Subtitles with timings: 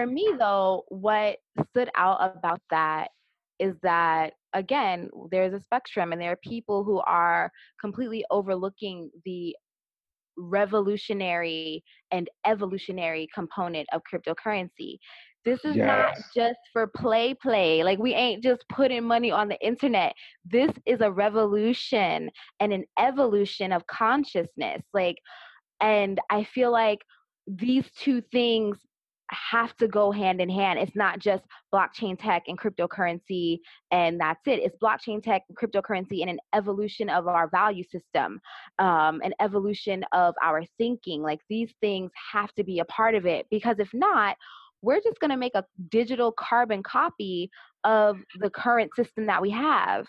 [0.00, 1.36] for me though, what
[1.70, 3.08] stood out about that
[3.58, 9.54] is that again, there's a spectrum and there are people who are completely overlooking the
[10.38, 14.96] revolutionary and evolutionary component of cryptocurrency.
[15.44, 15.86] This is yes.
[15.86, 17.82] not just for play play.
[17.82, 20.14] Like we ain't just putting money on the internet.
[20.46, 22.30] This is a revolution
[22.60, 24.82] and an evolution of consciousness.
[24.94, 25.16] Like
[25.82, 27.00] and I feel like
[27.46, 28.78] these two things
[29.30, 30.78] have to go hand in hand.
[30.78, 33.58] It's not just blockchain tech and cryptocurrency
[33.90, 34.60] and that's it.
[34.60, 38.40] It's blockchain tech and cryptocurrency and an evolution of our value system,
[38.78, 41.22] um, an evolution of our thinking.
[41.22, 44.36] Like these things have to be a part of it because if not,
[44.82, 47.50] we're just going to make a digital carbon copy
[47.84, 50.06] of the current system that we have.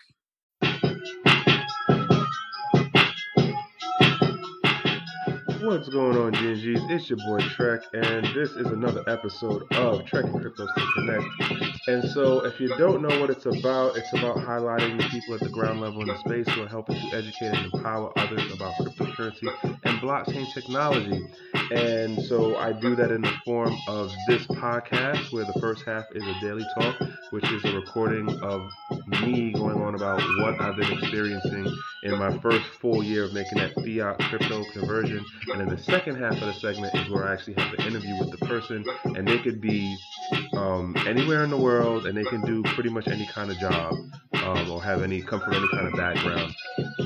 [5.62, 6.90] What's going on, GNGs?
[6.90, 11.78] It's your boy Trek, and this is another episode of Trek and Cryptos to Connect.
[11.86, 15.40] And so, if you don't know what it's about, it's about highlighting the people at
[15.40, 18.74] the ground level in the space who are helping to educate and empower others about
[18.74, 21.24] cryptocurrency and blockchain technology.
[21.70, 26.06] And so, I do that in the form of this podcast, where the first half
[26.12, 26.96] is a daily talk,
[27.30, 28.68] which is a recording of
[29.06, 33.58] me going on about what I've been experiencing in my first full year of making
[33.58, 35.24] that fiat crypto conversion.
[35.50, 38.18] And then the second half of the segment is where I actually have the interview
[38.18, 39.96] with the person, and they could be
[40.56, 43.94] um, anywhere in the world, and they can do pretty much any kind of job,
[44.34, 46.54] um, or have any come from any kind of background,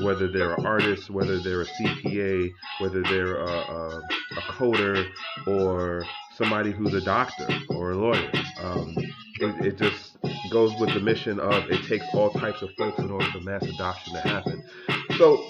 [0.03, 5.07] whether they're an artist, whether they're a CPA, whether they're a, a, a coder,
[5.45, 6.03] or
[6.35, 8.31] somebody who's a doctor or a lawyer.
[8.61, 8.95] Um,
[9.39, 10.06] it, it, just
[10.51, 13.63] goes with the mission of it takes all types of folks in order for mass
[13.63, 14.63] adoption to happen.
[15.17, 15.43] So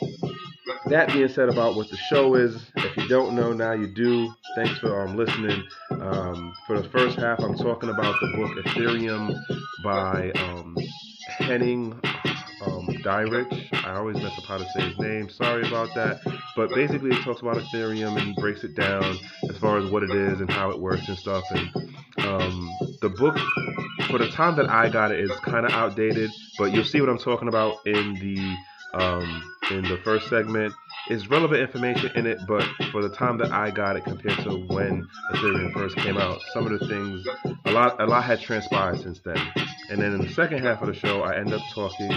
[0.90, 4.34] that being said about what the show is, if you don't know now, you do.
[4.56, 5.64] Thanks for um, listening.
[5.92, 9.36] Um, for the first half, I'm talking about the book Ethereum
[9.84, 10.78] by um,
[11.28, 12.00] Henning
[12.66, 13.74] um, Dyrich.
[13.86, 15.30] I always mess up how to say his name.
[15.30, 16.22] Sorry about that.
[16.56, 19.18] But basically, it talks about Ethereum and breaks it down
[19.50, 21.44] as far as what it is and how it works and stuff.
[21.52, 21.70] And
[22.20, 22.70] um,
[23.02, 23.38] the book,
[24.08, 26.32] for the time that I got it, is kind of outdated.
[26.58, 28.56] But you'll see what I'm talking about in the
[28.94, 30.74] um, in the first segment.
[31.10, 34.58] It's relevant information in it, but for the time that I got it compared to
[34.68, 37.26] when Ethereum first came out, some of the things,
[37.66, 39.38] a lot, a lot had transpired since then.
[39.90, 42.12] And then in the second half of the show, I end up talking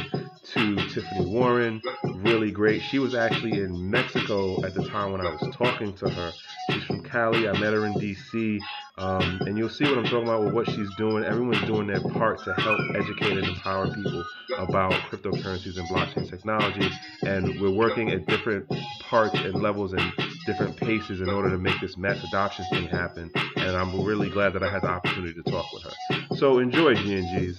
[0.44, 1.80] to Tiffany Warren.
[2.16, 2.82] Really great.
[2.82, 6.32] She was actually in Mexico at the time when I was talking to her.
[6.70, 7.48] She's from Cali.
[7.48, 8.58] I met her in DC.
[8.98, 11.24] Um, and you'll see what I'm talking about with what she's doing.
[11.24, 14.24] Everyone's doing their part to help educate and empower people
[14.58, 16.90] about cryptocurrencies and blockchain technology.
[17.22, 18.70] And we're working at different
[19.00, 20.12] parts and levels and
[20.46, 23.30] different paces in order to make this mass adoption thing happen.
[23.56, 26.36] And I'm really glad that I had the opportunity to talk with her.
[26.36, 27.56] So enjoy, GNGs.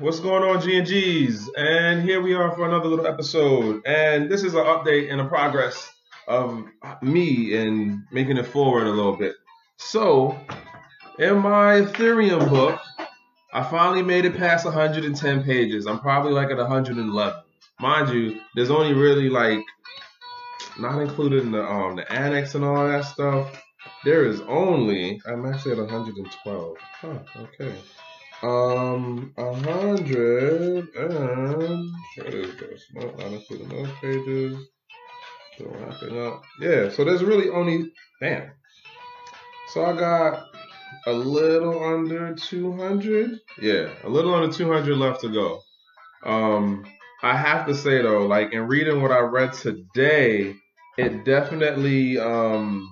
[0.00, 1.48] What's going on, GNGs?
[1.56, 3.84] And here we are for another little episode.
[3.84, 5.90] And this is an update and a progress
[6.28, 6.66] of
[7.02, 9.34] me and making it forward a little bit.
[9.76, 10.38] So,
[11.18, 12.80] in my Ethereum book,
[13.52, 15.88] I finally made it past 110 pages.
[15.88, 17.42] I'm probably like at 111.
[17.80, 19.64] Mind you, there's only really like
[20.78, 23.50] not included in the um the annex and all that stuff.
[24.04, 26.76] There is only I'm actually at 112.
[27.00, 27.74] Huh, okay.
[28.42, 32.84] Um, a hundred and this?
[32.94, 34.68] No, not including those pages.
[35.54, 36.44] Still wrapping up.
[36.60, 38.52] Yeah, so there's really only damn.
[39.72, 40.46] So I got
[41.06, 43.40] a little under 200.
[43.60, 45.60] Yeah, a little under 200 left to go.
[46.24, 46.84] Um,
[47.22, 50.54] I have to say though, like in reading what I read today,
[50.96, 52.88] it definitely um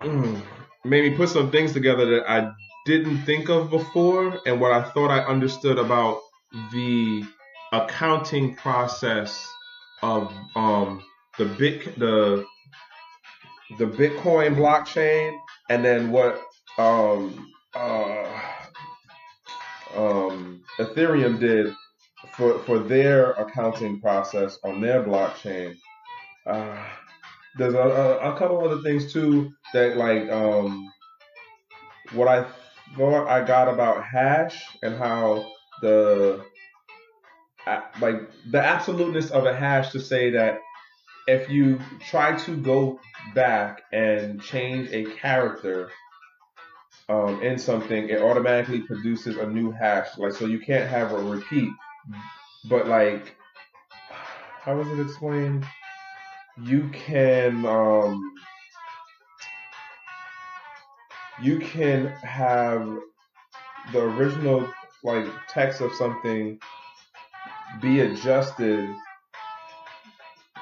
[0.00, 0.42] mm,
[0.84, 2.52] made me put some things together that I
[2.86, 6.20] didn't think of before, and what I thought I understood about
[6.72, 7.24] the
[7.72, 9.48] accounting process
[10.02, 11.02] of um,
[11.38, 12.44] the bit the
[13.78, 15.38] the Bitcoin blockchain,
[15.70, 16.42] and then what
[16.78, 18.40] um, uh,
[19.96, 21.74] um, Ethereum did
[22.32, 25.74] for for their accounting process on their blockchain.
[26.46, 26.84] Uh,
[27.56, 30.90] there's a, a, a, couple other things too that like um,
[32.12, 32.46] what I
[32.96, 35.50] thought I got about hash and how
[35.80, 36.44] the
[38.00, 38.16] like
[38.50, 40.60] the absoluteness of a hash to say that
[41.26, 42.98] if you try to go
[43.34, 45.90] back and change a character
[47.08, 50.18] um, in something, it automatically produces a new hash.
[50.18, 51.70] Like so, you can't have a repeat.
[52.68, 53.36] But like,
[54.60, 55.64] how was it explained?
[56.60, 58.32] You can um,
[61.40, 62.86] you can have
[63.92, 64.68] the original
[65.02, 66.58] like text of something
[67.80, 68.88] be adjusted.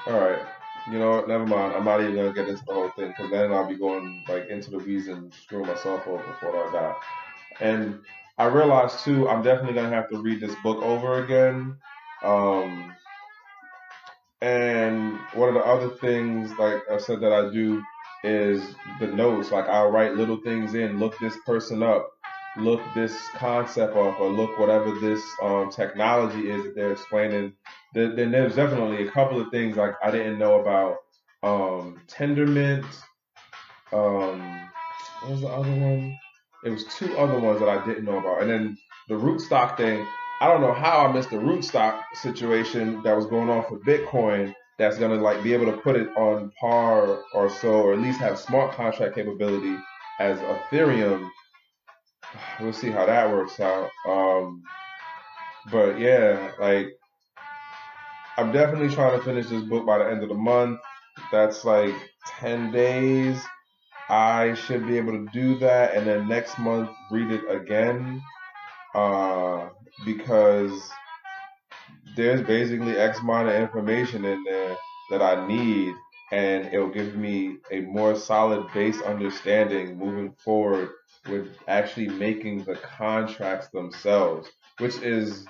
[0.07, 0.41] All right,
[0.91, 1.25] you know?
[1.25, 1.75] Never mind.
[1.75, 4.47] I'm not even gonna get into the whole thing because then I'll be going like
[4.49, 6.95] into the weeds and screwing myself over before I die.
[7.59, 7.99] And
[8.37, 11.75] I realized too, I'm definitely gonna have to read this book over again.
[12.23, 12.95] Um,
[14.41, 17.83] and one of the other things, like I said, that I do
[18.23, 19.51] is the notes.
[19.51, 22.09] Like I'll write little things in, look this person up,
[22.57, 27.53] look this concept up, or look whatever this um, technology is that they're explaining.
[27.93, 30.97] Then there's definitely a couple of things like I didn't know about
[31.43, 32.85] um, Tendermint.
[33.93, 34.69] Um,
[35.21, 36.17] what was the other one?
[36.63, 38.77] It was two other ones that I didn't know about, and then
[39.07, 40.05] the rootstock thing.
[40.41, 44.55] I don't know how I missed the rootstock situation that was going on for Bitcoin.
[44.79, 48.19] That's gonna like be able to put it on par or so, or at least
[48.21, 49.77] have smart contract capability
[50.19, 51.29] as Ethereum.
[52.59, 53.91] We'll see how that works out.
[54.07, 54.63] Um,
[55.71, 56.87] but yeah, like
[58.37, 60.79] I'm definitely trying to finish this book by the end of the month.
[61.31, 61.93] That's like
[62.39, 63.39] 10 days.
[64.09, 68.23] I should be able to do that and then next month read it again.
[68.95, 69.69] Uh,
[70.05, 70.89] because
[72.15, 74.75] there's basically X amount of information in there
[75.11, 75.93] that I need
[76.31, 80.89] and it'll give me a more solid base understanding moving forward
[81.27, 84.49] with actually making the contracts themselves,
[84.79, 85.45] which is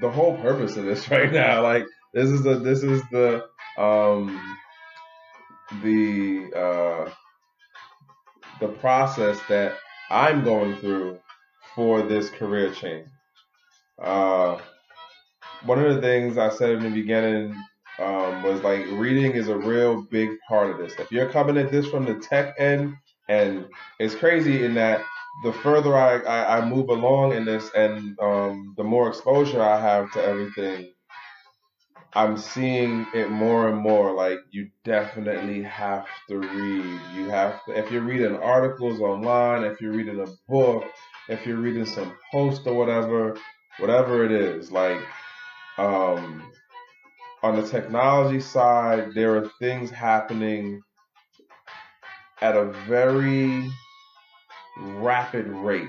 [0.00, 1.62] the whole purpose of this right now.
[1.62, 1.84] Like
[2.14, 3.44] this is the this is the
[3.76, 4.58] um
[5.82, 7.10] the uh
[8.60, 9.76] the process that
[10.12, 11.18] I'm going through
[11.74, 13.08] for this career change.
[14.00, 14.58] Uh
[15.64, 17.54] one of the things I said in the beginning
[17.98, 20.94] um, was like reading is a real big part of this.
[20.98, 22.96] If you're coming at this from the tech end,
[23.28, 23.66] and
[24.00, 25.04] it's crazy in that
[25.44, 29.80] the further I, I, I move along in this and um, the more exposure I
[29.80, 30.92] have to everything,
[32.14, 34.12] I'm seeing it more and more.
[34.12, 37.00] Like you definitely have to read.
[37.14, 40.84] You have to if you're reading articles online, if you're reading a book,
[41.28, 43.36] if you're reading some post or whatever,
[43.78, 45.00] whatever it is, like
[45.78, 46.42] um,
[47.42, 50.82] on the technology side, there are things happening
[52.42, 53.70] at a very
[54.76, 55.88] rapid rate.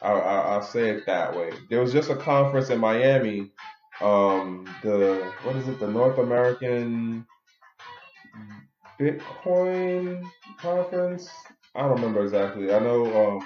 [0.00, 1.50] I, will say it that way.
[1.70, 3.50] There was just a conference in Miami,
[4.00, 7.26] um, the what is it, the North American
[9.00, 10.28] Bitcoin
[10.60, 11.30] conference.
[11.74, 12.72] I don't remember exactly.
[12.72, 13.40] I know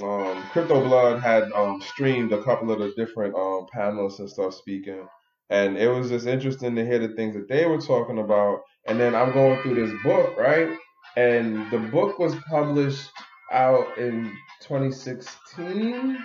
[0.00, 4.28] um, um, Crypto Blood had um, streamed a couple of the different um, panelists and
[4.30, 5.06] stuff speaking,
[5.50, 8.60] and it was just interesting to hear the things that they were talking about.
[8.86, 10.76] And then I'm going through this book, right?
[11.16, 13.10] And the book was published
[13.52, 16.18] out in 2016,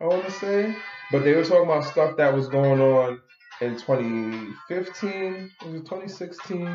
[0.00, 0.74] I want to say.
[1.12, 3.20] But they were talking about stuff that was going on
[3.60, 5.50] in 2015.
[5.64, 6.66] Was it 2016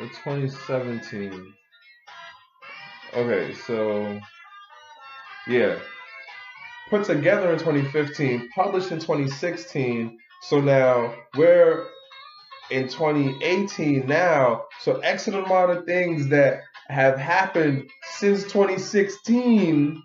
[0.00, 1.54] or 2017?
[3.14, 4.20] Okay, so
[5.48, 5.78] yeah.
[6.90, 10.18] Put together in 2015, published in 2016.
[10.42, 11.86] So now we're
[12.70, 14.64] in 2018 now.
[14.80, 20.02] So excellent amount of things that have happened since 2016.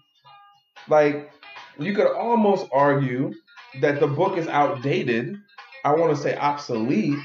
[0.88, 1.32] Like
[1.80, 3.34] you could almost argue
[3.82, 5.38] that the book is outdated.
[5.84, 7.20] I want to say obsolete,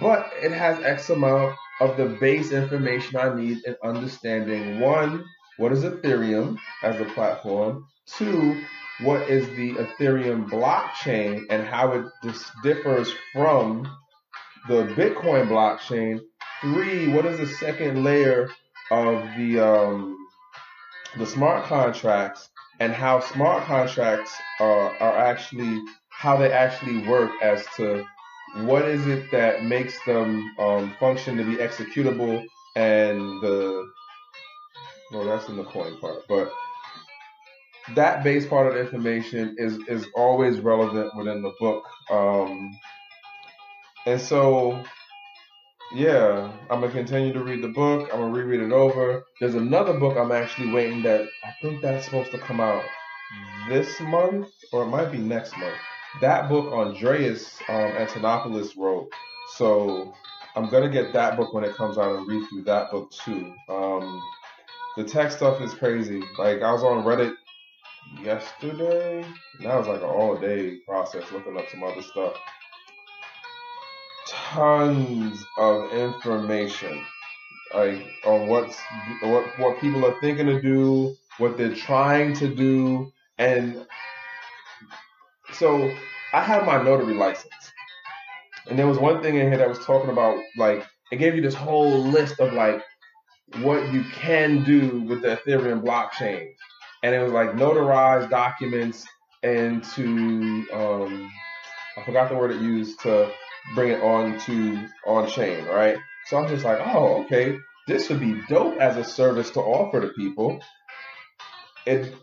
[0.00, 5.24] but it has X amount of the base information I need in understanding one,
[5.56, 7.86] what is Ethereum as a platform?
[8.06, 8.62] Two,
[9.00, 13.84] what is the Ethereum blockchain and how it dis- differs from
[14.68, 16.20] the Bitcoin blockchain?
[16.60, 18.48] Three, what is the second layer
[18.90, 20.16] of the um,
[21.16, 22.48] the smart contracts
[22.82, 28.04] and how smart contracts are, are actually how they actually work as to
[28.62, 33.88] what is it that makes them um, function to be executable and the
[35.12, 36.50] well that's in the coin part but
[37.94, 42.76] that base part of the information is is always relevant within the book um,
[44.06, 44.82] and so
[45.94, 48.08] yeah, I'm gonna continue to read the book.
[48.12, 49.24] I'm gonna reread it over.
[49.40, 52.82] There's another book I'm actually waiting that I think that's supposed to come out
[53.68, 55.76] this month or it might be next month.
[56.20, 59.10] That book Andreas um, Antonopoulos wrote.
[59.56, 60.14] So
[60.56, 63.52] I'm gonna get that book when it comes out and read through that book too.
[63.68, 64.22] Um,
[64.96, 66.22] the tech stuff is crazy.
[66.38, 67.34] Like I was on Reddit
[68.22, 69.26] yesterday.
[69.60, 72.34] That was like an all day process looking up some other stuff
[74.52, 77.04] tons of information.
[77.74, 78.78] like on what's
[79.22, 83.86] what what people are thinking to do, what they're trying to do, and
[85.52, 85.90] so
[86.34, 87.72] I have my notary license,
[88.68, 91.42] and there was one thing in here that was talking about like it gave you
[91.42, 92.82] this whole list of like
[93.62, 96.48] what you can do with the Ethereum blockchain,
[97.02, 99.06] and it was like notarize documents
[99.42, 101.32] and to um,
[101.96, 103.32] I forgot the word it used to
[103.74, 105.96] bring it on to on chain, right?
[106.26, 110.00] So I'm just like, oh, okay, this would be dope as a service to offer
[110.00, 110.60] to people.
[111.86, 112.14] It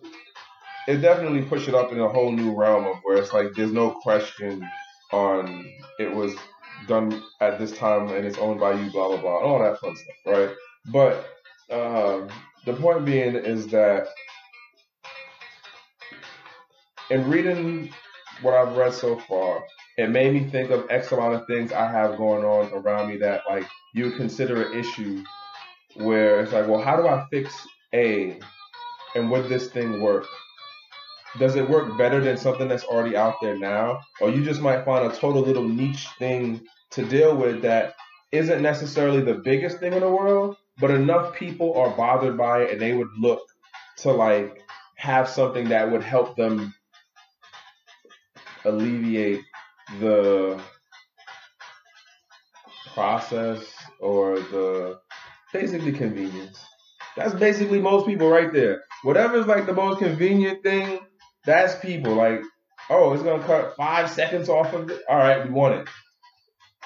[0.87, 3.71] it definitely pushed it up in a whole new realm of where it's like there's
[3.71, 4.67] no question
[5.11, 6.33] on it was
[6.87, 9.95] done at this time and it's owned by you, blah blah blah, all that fun
[9.95, 10.49] stuff, right?
[10.85, 11.25] But
[11.69, 12.27] uh,
[12.65, 14.07] the point being is that
[17.09, 17.91] in reading
[18.41, 19.63] what I've read so far,
[19.99, 23.17] it made me think of X amount of things I have going on around me
[23.17, 25.23] that like you would consider an issue
[25.95, 27.53] where it's like, well, how do I fix
[27.93, 28.39] A
[29.13, 30.25] and would this thing work?
[31.37, 33.99] Does it work better than something that's already out there now?
[34.21, 37.95] Or you just might find a total little niche thing to deal with that
[38.31, 42.71] isn't necessarily the biggest thing in the world, but enough people are bothered by it
[42.71, 43.41] and they would look
[43.97, 44.61] to like
[44.95, 46.73] have something that would help them
[48.63, 49.41] alleviate
[49.99, 50.61] the
[52.93, 53.63] process
[53.99, 54.99] or the
[55.53, 56.59] basically convenience.
[57.15, 58.83] That's basically most people right there.
[59.03, 60.99] Whatever's like the most convenient thing,
[61.45, 62.13] that's people.
[62.13, 62.41] Like,
[62.89, 65.01] oh, it's gonna cut five seconds off of it.
[65.09, 65.87] All right, we want it.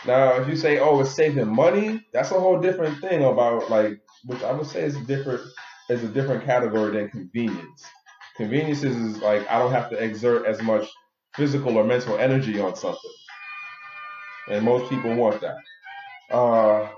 [0.05, 3.99] Now, if you say, oh, it's saving money, that's a whole different thing about like,
[4.25, 5.41] which I would say is different,
[5.89, 7.83] is a different category than convenience.
[8.35, 10.87] Convenience is like I don't have to exert as much
[11.35, 13.11] physical or mental energy on something.
[14.49, 15.57] And most people want that.
[16.33, 16.89] Uh,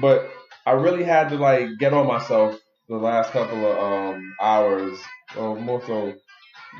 [0.00, 0.30] but
[0.66, 2.58] I really had to like get on myself
[2.88, 4.98] the last couple of um, hours,
[5.36, 6.14] or more so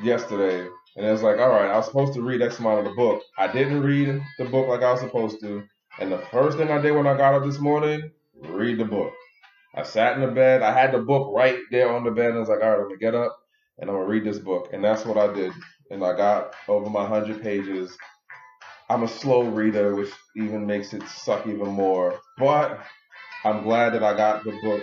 [0.02, 0.68] yesterday.
[0.96, 2.96] And it was like, all right, I was supposed to read X amount of the
[2.96, 3.22] book.
[3.38, 5.62] I didn't read the book like I was supposed to.
[6.00, 8.10] And the first thing I did when I got up this morning,
[8.42, 9.12] read the book.
[9.74, 10.62] I sat in the bed.
[10.62, 12.28] I had the book right there on the bed.
[12.30, 13.38] And I was like, all right, I'm going to get up
[13.78, 14.70] and I'm going to read this book.
[14.72, 15.52] And that's what I did
[15.90, 17.96] and I got over my hundred pages.
[18.88, 22.20] I'm a slow reader, which even makes it suck even more.
[22.38, 22.80] But
[23.44, 24.82] I'm glad that I got the book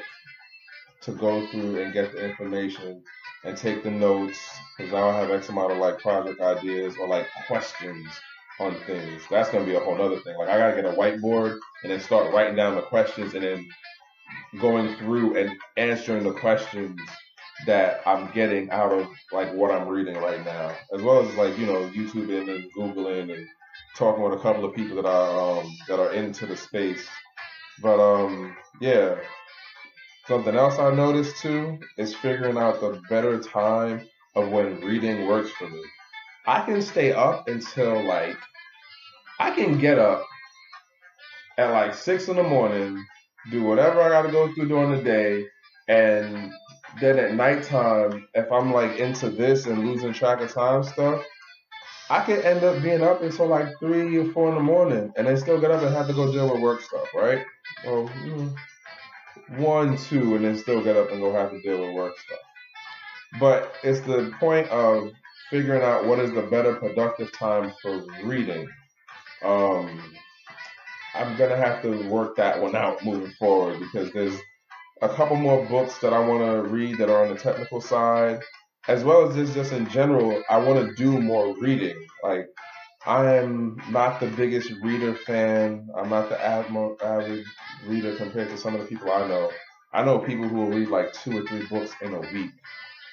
[1.02, 3.04] to go through and get the information
[3.44, 4.40] and take the notes
[4.78, 8.08] because now I have X amount of like project ideas or like questions
[8.60, 9.22] on things.
[9.30, 10.38] That's gonna be a whole other thing.
[10.38, 13.68] Like I gotta get a whiteboard and then start writing down the questions and then
[14.60, 17.00] going through and answering the questions
[17.66, 21.58] that I'm getting out of like what I'm reading right now, as well as like
[21.58, 23.48] you know YouTubing and Googling and
[23.96, 27.08] talking with a couple of people that are um, that are into the space.
[27.82, 29.16] But um, yeah,
[30.28, 35.50] something else I noticed too is figuring out the better time of when reading works
[35.52, 35.82] for me.
[36.46, 38.38] I can stay up until like
[39.40, 40.26] I can get up
[41.58, 43.04] at like six in the morning,
[43.52, 45.46] do whatever I got to go through during the day,
[45.88, 46.52] and
[47.00, 51.24] then at nighttime, if I'm like into this and losing track of time stuff,
[52.10, 55.28] I could end up being up until like three or four in the morning, and
[55.28, 57.46] then still get up and have to go deal with work stuff, right?
[57.86, 58.56] Well, mm,
[59.58, 62.40] one, two, and then still get up and go have to deal with work stuff.
[63.40, 65.12] But it's the point of
[65.50, 68.68] figuring out what is the better productive time for reading.
[69.44, 70.16] Um,
[71.14, 74.38] I'm gonna have to work that one out moving forward because there's
[75.02, 78.42] a couple more books that I want to read that are on the technical side,
[78.88, 80.44] as well as just just in general.
[80.50, 81.96] I want to do more reading.
[82.24, 82.48] Like
[83.06, 85.88] I am not the biggest reader fan.
[85.96, 87.46] I'm not the average
[87.86, 89.52] reader compared to some of the people I know.
[89.94, 92.52] I know people who will read like two or three books in a week,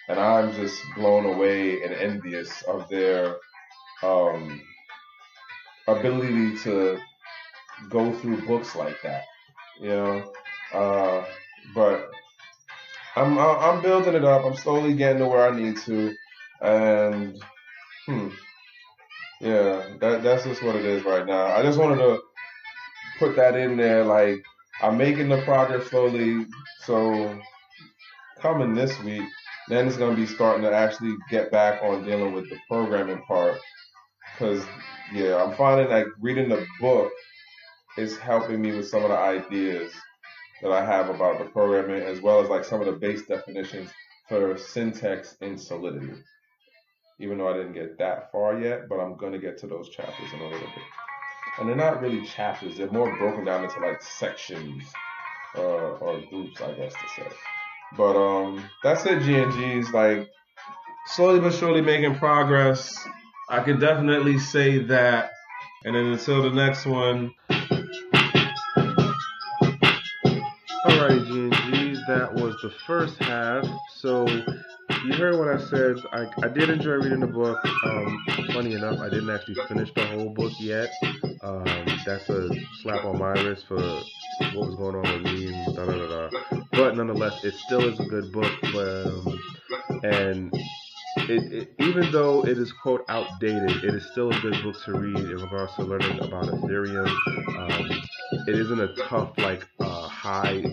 [0.09, 3.37] and I'm just blown away and envious of their
[4.03, 4.61] um,
[5.87, 6.99] ability to
[7.91, 9.25] go through books like that.
[9.81, 10.33] You know,
[10.73, 11.25] uh,
[11.75, 12.11] but
[13.17, 14.45] I'm I'm building it up.
[14.45, 16.15] I'm slowly getting to where I need to,
[16.61, 17.41] and
[18.07, 18.29] hmm,
[19.41, 21.47] yeah, that that's just what it is right now.
[21.47, 22.21] I just wanted to
[23.19, 24.05] put that in there.
[24.05, 24.43] Like
[24.83, 26.47] I'm making the progress slowly,
[26.81, 27.39] so
[28.41, 29.23] coming this week,
[29.69, 33.59] then it's gonna be starting to actually get back on dealing with the programming part.
[34.39, 34.65] Cause
[35.13, 37.13] yeah, I'm finding that reading the book
[37.97, 39.93] is helping me with some of the ideas
[40.65, 43.91] that I have about the programming, as well as like some of the base definitions
[44.29, 46.15] for syntax and Solidity.
[47.21, 50.33] Even though I didn't get that far yet, but I'm gonna get to those chapters
[50.33, 50.85] in a little bit.
[51.61, 54.83] And they're not really chapters; they're more broken down into like sections
[55.55, 57.29] uh, or groups, I guess to say.
[57.97, 59.19] But um, that's it.
[59.21, 60.29] GNG's like
[61.09, 63.07] slowly but surely making progress.
[63.51, 65.31] I can definitely say that.
[65.85, 67.35] And then until the next one.
[72.65, 73.63] The first half.
[73.99, 75.97] So you heard what I said.
[76.13, 77.59] I, I did enjoy reading the book.
[77.85, 80.89] Um, funny enough, I didn't actually finish the whole book yet.
[81.43, 82.49] Um, that's a
[82.81, 86.61] slap on my wrist for what was going on with me da da da.
[86.73, 88.65] But nonetheless, it still is a good book.
[88.75, 89.39] Um,
[90.03, 90.51] and
[91.29, 94.93] it, it, even though it is quote outdated, it is still a good book to
[94.93, 97.15] read in regards to learning about Ethereum.
[97.59, 97.91] Um,
[98.49, 100.65] it isn't a tough like uh, high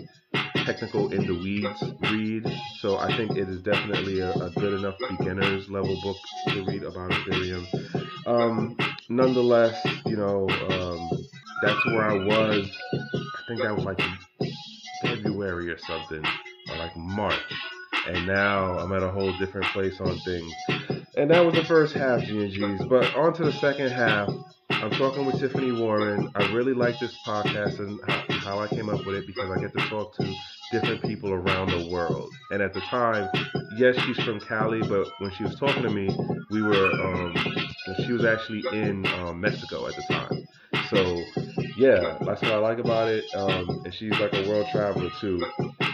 [0.66, 2.46] technical in the weeds read.
[2.80, 6.18] So I think it is definitely a, a good enough beginners level book
[6.50, 7.66] to read about Ethereum.
[8.26, 8.78] Um,
[9.10, 11.10] nonetheless, you know, um,
[11.64, 12.70] that's where I was.
[12.94, 14.02] I think that was like
[15.02, 16.24] February or something,
[16.70, 17.36] or like March.
[18.08, 20.52] And now I'm at a whole different place on things.
[21.16, 22.90] And that was the first half, GNGs.
[22.90, 24.30] But on to the second half.
[24.70, 26.32] I'm talking with Tiffany Warren.
[26.34, 29.60] I really like this podcast and how, how I came up with it because I
[29.62, 30.34] get to talk to
[30.72, 32.30] different people around the world.
[32.52, 33.30] And at the time,
[33.78, 36.10] yes, she's from Cali, but when she was talking to me,
[36.50, 37.36] we were, um,
[38.06, 40.48] she was actually in um, Mexico at the time.
[40.90, 41.24] So,
[41.78, 43.24] yeah, that's what I like about it.
[43.36, 45.44] Um, and she's like a world traveler too.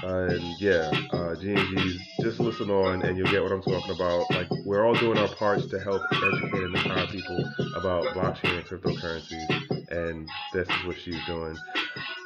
[0.04, 4.30] And yeah, uh, G&G's, just listen on and you'll get what I'm talking about.
[4.32, 8.66] Like, we're all doing our parts to help educate and empower people about blockchain and
[8.66, 9.77] cryptocurrencies.
[9.90, 11.58] And this is what she's doing.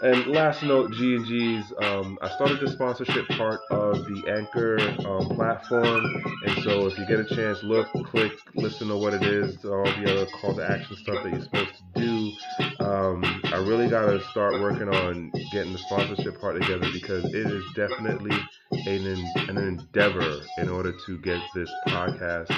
[0.02, 1.72] And last note, G and G's.
[1.80, 6.04] Um, I started the sponsorship part of the Anchor um, platform,
[6.48, 9.84] and so if you get a chance, look, click, listen to what it is, all
[9.84, 12.84] the other call to action stuff that you're supposed to do.
[12.84, 17.52] Um, I really got to start working on getting the sponsorship part together because it
[17.52, 18.36] is definitely
[18.72, 19.06] an,
[19.50, 22.52] an endeavor in order to get this podcast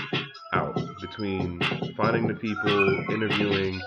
[0.54, 1.60] out between
[1.97, 3.82] finding the people, interviewing,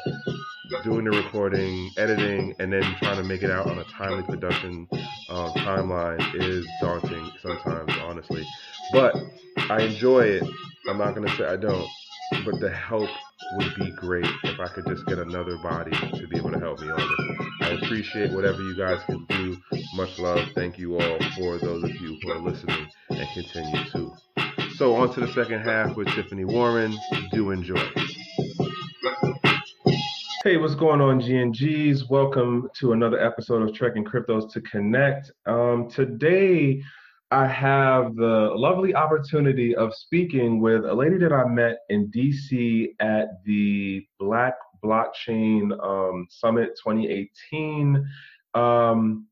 [0.83, 4.89] doing the recording, editing, and then trying to make it out on a timely production
[5.29, 8.45] uh, timeline is daunting sometimes, honestly.
[8.93, 9.15] But
[9.71, 10.43] I enjoy it.
[10.89, 11.89] I'm not going to say I don't,
[12.45, 13.09] but the help
[13.57, 16.81] would be great if I could just get another body to be able to help
[16.81, 17.47] me on this.
[17.63, 19.57] I appreciate whatever you guys can do.
[19.95, 20.49] Much love.
[20.55, 24.13] Thank you all for those of you who are listening and continue to.
[24.77, 26.97] So, on to the second half with Tiffany Warren.
[27.33, 27.83] Do enjoy.
[30.47, 32.09] Hey, what's going on, GNGs?
[32.09, 35.33] Welcome to another episode of Trekking Cryptos to Connect.
[35.45, 36.81] Um, today,
[37.33, 42.91] I have the lovely opportunity of speaking with a lady that I met in DC
[43.01, 44.55] at the Black
[44.85, 48.07] Blockchain um, Summit 2018.
[48.55, 49.27] Um,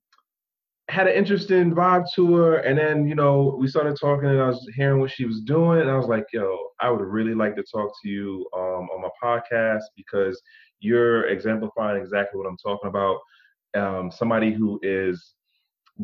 [0.88, 4.48] had an interesting vibe to her, and then you know we started talking, and I
[4.48, 7.54] was hearing what she was doing, and I was like, "Yo, I would really like
[7.56, 10.42] to talk to you um, on my podcast because
[10.84, 13.18] you're exemplifying exactly what I'm talking about.
[13.74, 15.34] Um, somebody who is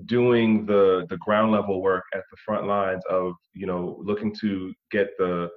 [0.07, 4.73] doing the the ground level work at the front lines of you know looking to
[4.91, 5.49] get the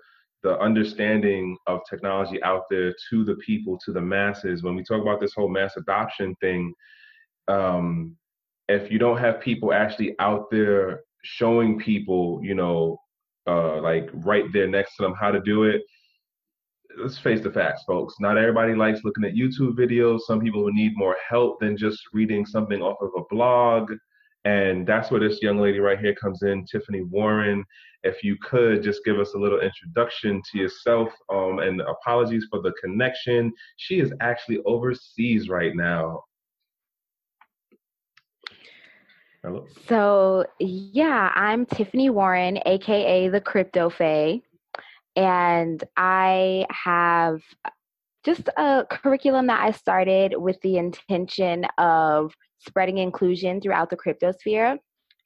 [0.41, 5.01] the understanding of technology out there to the people to the masses when we talk
[5.01, 6.73] about this whole mass adoption thing
[7.47, 8.17] um,
[8.69, 12.97] if you don't have people actually out there showing people you know
[13.47, 15.83] uh, like right there next to them how to do it
[16.97, 18.15] let's face the facts, folks.
[18.19, 20.21] Not everybody likes looking at YouTube videos.
[20.21, 23.91] Some people need more help than just reading something off of a blog.
[24.45, 27.63] And that's where this young lady right here comes in, Tiffany Warren.
[28.03, 32.61] If you could just give us a little introduction to yourself, um, and apologies for
[32.61, 33.53] the connection.
[33.77, 36.23] She is actually overseas right now.
[39.41, 39.65] Hello.
[39.87, 44.41] So yeah, I'm Tiffany Warren, aka the Crypto Fae
[45.15, 47.41] and I have
[48.23, 54.77] just a curriculum that I started with the intention of spreading inclusion throughout the cryptosphere.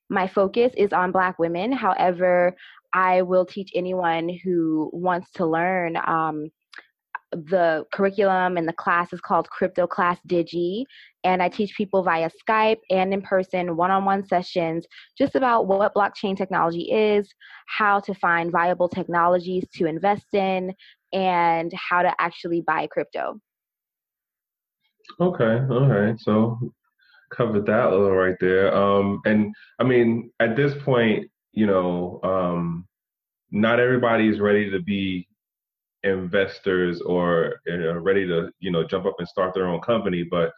[0.09, 1.71] My focus is on Black women.
[1.71, 2.55] However,
[2.93, 6.49] I will teach anyone who wants to learn um,
[7.31, 10.83] the curriculum and the class is called Crypto Class Digi.
[11.23, 14.85] And I teach people via Skype and in person one on one sessions
[15.17, 17.29] just about what blockchain technology is,
[17.67, 20.73] how to find viable technologies to invest in,
[21.13, 23.39] and how to actually buy crypto.
[25.19, 26.19] Okay, all right.
[26.19, 26.59] So
[27.29, 28.73] covered that a little right there.
[28.75, 32.87] Um, and I mean, at this point, you know, um,
[33.51, 35.27] not everybody is ready to be
[36.03, 37.59] investors or
[38.01, 40.51] ready to you know jump up and start their own company but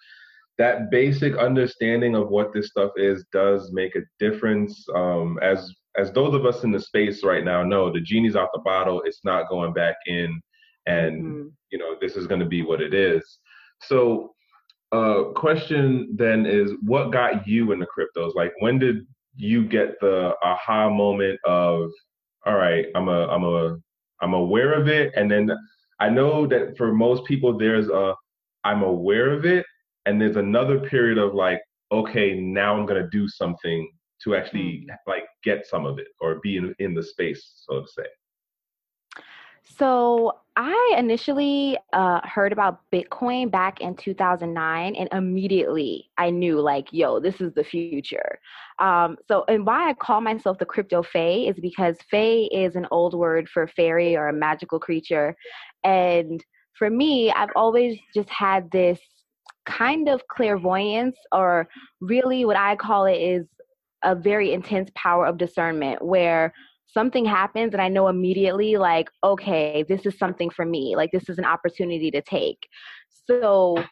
[0.59, 4.85] that basic understanding of what this stuff is does make a difference.
[4.93, 8.49] Um, as as those of us in the space right now know, the genie's out
[8.53, 9.01] the bottle.
[9.05, 10.39] It's not going back in,
[10.85, 11.47] and mm-hmm.
[11.71, 13.39] you know this is going to be what it is.
[13.81, 14.35] So,
[14.91, 18.35] uh, question then is, what got you into cryptos?
[18.35, 21.89] Like, when did you get the aha moment of,
[22.45, 23.77] all right, I'm a I'm a
[24.21, 25.51] I'm aware of it, and then
[25.99, 28.15] I know that for most people there's a
[28.63, 29.65] I'm aware of it,
[30.05, 33.89] and there's another period of like, okay, now I'm gonna do something
[34.23, 34.95] to actually mm.
[35.07, 38.05] like get some of it or be in, in the space, so to say.
[39.63, 46.87] So I initially uh, heard about Bitcoin back in 2009, and immediately I knew, like,
[46.91, 48.39] yo, this is the future.
[48.79, 52.87] Um, so, and why I call myself the crypto fae is because fae is an
[52.91, 55.35] old word for fairy or a magical creature.
[55.83, 56.43] And
[56.73, 58.99] for me, I've always just had this
[59.65, 61.69] kind of clairvoyance, or
[62.01, 63.45] really what I call it is
[64.03, 66.53] a very intense power of discernment where
[66.93, 70.95] something happens and I know immediately, like, okay, this is something for me.
[70.95, 72.67] Like, this is an opportunity to take.
[73.27, 73.83] So,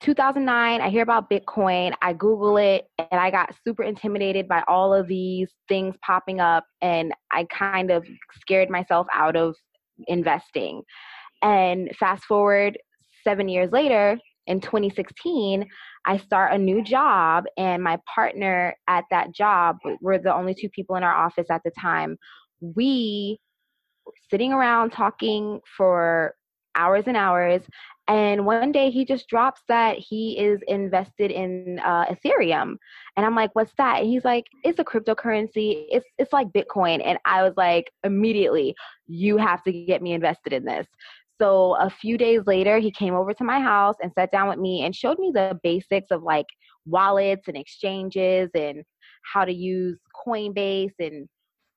[0.00, 4.94] 2009, I hear about Bitcoin, I Google it, and I got super intimidated by all
[4.94, 8.06] of these things popping up, and I kind of
[8.40, 9.56] scared myself out of
[10.06, 10.82] investing.
[11.42, 12.78] And fast forward
[13.24, 15.68] seven years later, in 2016,
[16.04, 20.68] I start a new job, and my partner at that job, we're the only two
[20.70, 22.16] people in our office at the time.
[22.60, 23.38] We
[24.30, 26.34] sitting around talking for
[26.74, 27.62] hours and hours.
[28.06, 32.76] And one day he just drops that he is invested in uh, Ethereum,
[33.16, 35.84] and I'm like, "What's that?" And he's like, "It's a cryptocurrency.
[35.90, 38.74] It's it's like Bitcoin." And I was like, immediately,
[39.06, 40.86] "You have to get me invested in this."
[41.40, 44.58] So a few days later, he came over to my house and sat down with
[44.58, 46.46] me and showed me the basics of like
[46.84, 48.82] wallets and exchanges and
[49.32, 51.28] how to use Coinbase and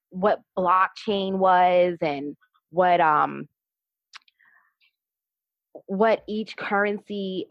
[0.09, 2.35] what blockchain was and
[2.69, 3.47] what um
[5.85, 7.47] what each currency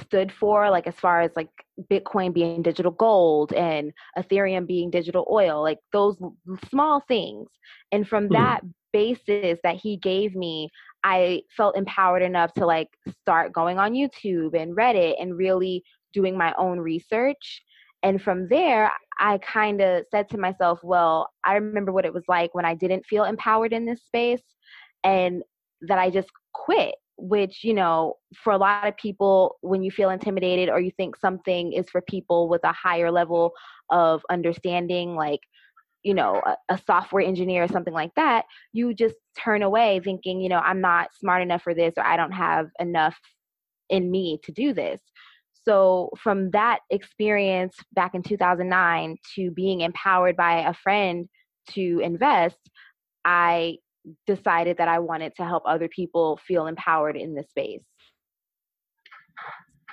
[0.00, 1.48] stood for like as far as like
[1.90, 6.16] bitcoin being digital gold and ethereum being digital oil like those
[6.68, 7.48] small things
[7.92, 8.34] and from mm-hmm.
[8.34, 8.60] that
[8.94, 10.70] basis that he gave me
[11.04, 12.88] I felt empowered enough to like
[13.20, 17.62] start going on YouTube and Reddit and really doing my own research.
[18.02, 22.24] And from there, I kind of said to myself, well, I remember what it was
[22.26, 24.42] like when I didn't feel empowered in this space
[25.04, 25.42] and
[25.82, 26.94] that I just quit.
[27.16, 31.14] Which, you know, for a lot of people, when you feel intimidated or you think
[31.14, 33.52] something is for people with a higher level
[33.90, 35.38] of understanding, like
[36.04, 40.40] you know a, a, software engineer or something like that you just turn away thinking
[40.40, 43.18] you know i'm not smart enough for this or i don't have enough
[43.88, 45.00] in me to do this.
[45.64, 51.28] So from that experience back in 2009 to being empowered by a friend
[51.70, 52.58] to invest
[53.24, 53.78] i
[54.26, 57.80] decided that i wanted to help other people feel empowered in this space.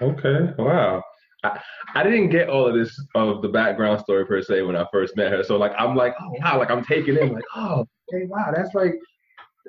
[0.01, 1.01] Okay wow
[1.43, 5.15] I, didn't get all of this of the background story per se when I first
[5.15, 5.43] met her.
[5.43, 8.73] So like I'm like, oh wow, like I'm taking in like, oh, okay, wow, that's
[8.75, 8.93] like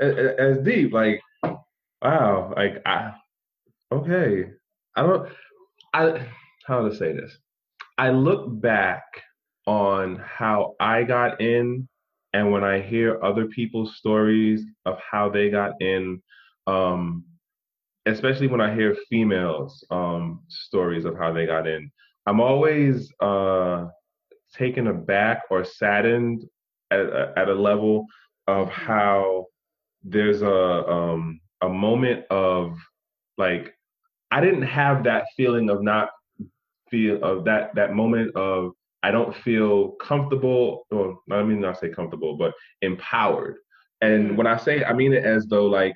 [0.01, 0.93] as deep.
[0.93, 1.21] Like,
[2.03, 3.13] wow, like I
[3.91, 4.51] okay.
[4.97, 5.29] I don't
[5.95, 6.27] I
[6.67, 7.37] how to say this.
[7.99, 9.05] I look back
[9.67, 11.89] on how I got in
[12.33, 16.23] and when I hear other people's stories of how they got in,
[16.67, 17.25] um,
[18.07, 21.91] especially when I hear females um, stories of how they got in,
[22.27, 23.87] I'm always uh,
[24.55, 26.45] taken aback or saddened
[26.91, 28.07] at, at a level
[28.47, 29.47] of how
[30.03, 32.77] there's a um, a moment of
[33.39, 33.75] like
[34.31, 36.11] I didn't have that feeling of not
[36.91, 41.89] feel of that that moment of I don't feel comfortable or I mean not say
[41.89, 43.57] comfortable but empowered.
[44.01, 44.37] And mm.
[44.37, 45.95] when I say I mean it as though like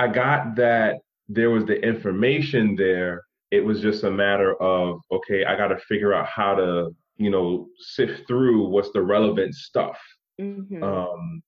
[0.00, 3.22] I got that there was the information there.
[3.50, 7.28] It was just a matter of, okay, I got to figure out how to, you
[7.28, 9.98] know, sift through what's the relevant stuff.
[10.40, 10.82] Mm-hmm.
[10.82, 11.42] Um,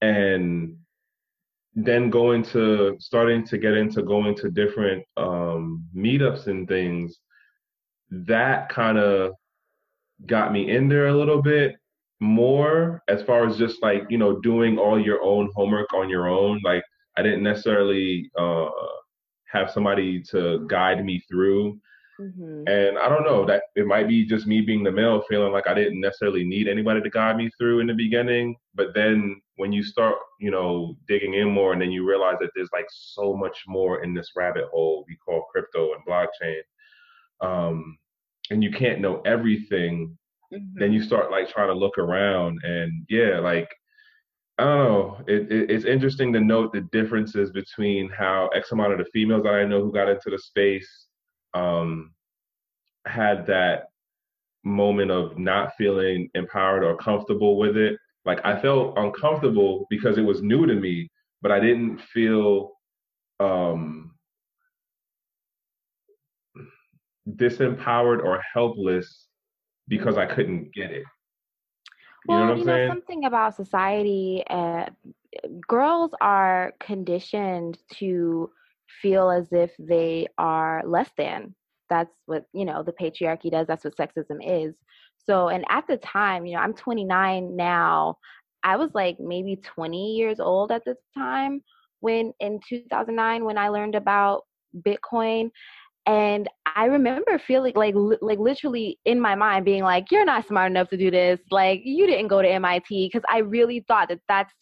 [0.00, 0.76] and
[1.74, 7.18] then going to starting to get into going to different um, meetups and things,
[8.10, 9.32] that kind of
[10.24, 11.74] got me in there a little bit
[12.20, 16.28] more as far as just like, you know, doing all your own homework on your
[16.28, 16.60] own.
[16.62, 16.84] Like,
[17.18, 18.68] I didn't necessarily uh,
[19.50, 21.80] have somebody to guide me through.
[22.20, 22.68] Mm-hmm.
[22.68, 25.68] And I don't know that it might be just me being the male feeling like
[25.68, 28.56] I didn't necessarily need anybody to guide me through in the beginning.
[28.74, 32.50] But then when you start, you know, digging in more, and then you realize that
[32.54, 36.60] there's like so much more in this rabbit hole we call crypto and blockchain,
[37.40, 37.98] um,
[38.50, 40.16] and you can't know everything.
[40.52, 40.78] Mm-hmm.
[40.78, 43.68] Then you start like trying to look around, and yeah, like
[44.58, 45.18] I don't know.
[45.28, 49.44] It, it, it's interesting to note the differences between how X amount of the females
[49.44, 51.06] that I know who got into the space
[51.54, 52.12] um,
[53.06, 53.84] had that
[54.64, 57.98] moment of not feeling empowered or comfortable with it.
[58.24, 61.08] Like I felt uncomfortable because it was new to me,
[61.40, 62.72] but I didn't feel
[63.40, 64.12] um,
[67.36, 69.28] disempowered or helpless
[69.86, 71.04] because I couldn't get it.
[72.26, 74.86] You well, know you know, something about society, uh,
[75.66, 78.50] girls are conditioned to
[79.00, 81.54] feel as if they are less than.
[81.90, 83.66] That's what, you know, the patriarchy does.
[83.66, 84.74] That's what sexism is.
[85.18, 88.16] So, and at the time, you know, I'm 29 now.
[88.64, 91.62] I was like maybe 20 years old at the time
[92.00, 94.42] when in 2009 when I learned about
[94.76, 95.50] Bitcoin
[96.08, 100.70] and i remember feeling like like literally in my mind being like you're not smart
[100.70, 104.20] enough to do this like you didn't go to mit because i really thought that
[104.26, 104.52] that's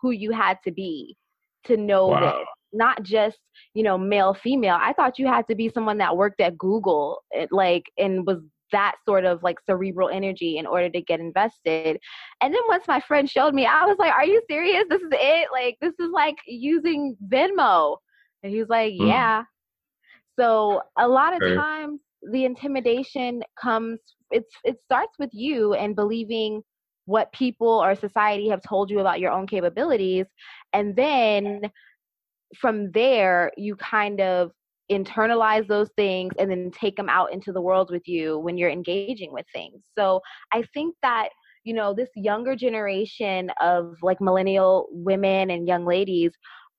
[0.00, 1.16] who you had to be
[1.64, 2.20] to know wow.
[2.20, 2.34] that
[2.72, 3.38] not just
[3.74, 7.22] you know male female i thought you had to be someone that worked at google
[7.34, 8.38] eh, like and was
[8.70, 11.98] that sort of like cerebral energy in order to get invested.
[12.40, 14.84] And then once my friend showed me, I was like, Are you serious?
[14.88, 15.48] This is it?
[15.52, 17.98] Like, this is like using Venmo.
[18.42, 19.08] And he was like, mm.
[20.38, 21.54] So a lot of okay.
[21.54, 23.98] times the intimidation comes
[24.30, 26.62] it's it starts with you and believing
[27.06, 30.26] what people or society have told you about your own capabilities
[30.72, 31.62] and then
[32.56, 34.52] from there you kind of
[34.90, 38.70] internalize those things and then take them out into the world with you when you're
[38.70, 39.80] engaging with things.
[39.96, 40.20] So
[40.52, 41.30] I think that
[41.64, 46.32] you know this younger generation of like millennial women and young ladies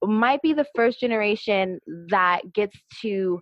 [0.07, 3.41] might be the first generation that gets to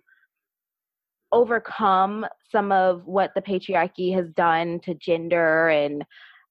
[1.32, 6.04] overcome some of what the patriarchy has done to gender and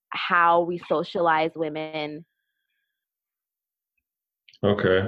[0.09, 2.25] how we socialize women.
[4.63, 5.07] Okay.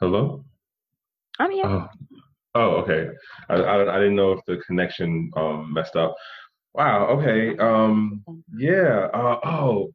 [0.00, 0.44] Hello?
[1.38, 1.64] I'm here.
[1.64, 1.88] Oh,
[2.54, 3.08] oh okay.
[3.48, 6.14] I, I, I, didn't know if the connection um, messed up.
[6.74, 7.06] Wow.
[7.06, 7.56] Okay.
[7.58, 8.22] Um,
[8.56, 9.08] yeah.
[9.12, 9.92] Uh, oh,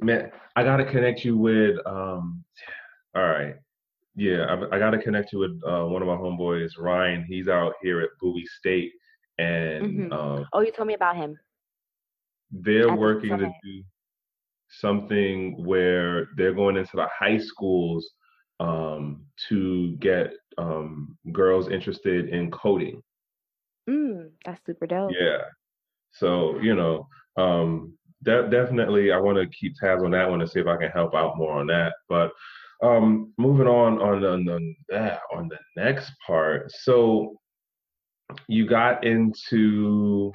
[0.00, 1.76] man, I got to connect you with.
[1.86, 2.44] Um,
[3.14, 3.54] all right.
[4.16, 7.24] Yeah, I, I got to connect you with uh, one of my homeboys, Ryan.
[7.28, 8.92] He's out here at Bowie State,
[9.38, 10.12] and mm-hmm.
[10.12, 11.36] um, oh, you told me about him.
[12.52, 13.82] They're working to do
[14.70, 18.08] something where they're going into the high schools
[18.60, 23.02] um, to get um, girls interested in coding.
[23.90, 25.10] Mm, that's super dope.
[25.18, 25.42] Yeah.
[26.12, 30.46] So you know, um, de- definitely, I want to keep tabs on that one to
[30.46, 31.94] see if I can help out more on that.
[32.08, 32.30] But
[32.82, 36.70] um, moving on on on, on that on the next part.
[36.70, 37.36] So
[38.48, 40.32] you got into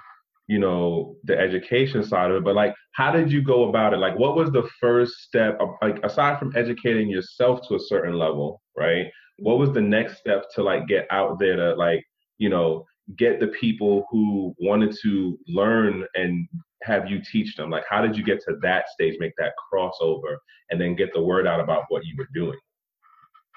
[0.48, 3.98] you know the education side of it but like how did you go about it
[3.98, 8.62] like what was the first step like aside from educating yourself to a certain level
[8.76, 9.06] right
[9.38, 12.04] what was the next step to like get out there to like
[12.40, 12.84] you know
[13.18, 16.48] get the people who wanted to learn and
[16.84, 17.70] have you teach them?
[17.70, 20.38] Like, how did you get to that stage, make that crossover,
[20.70, 22.58] and then get the word out about what you were doing?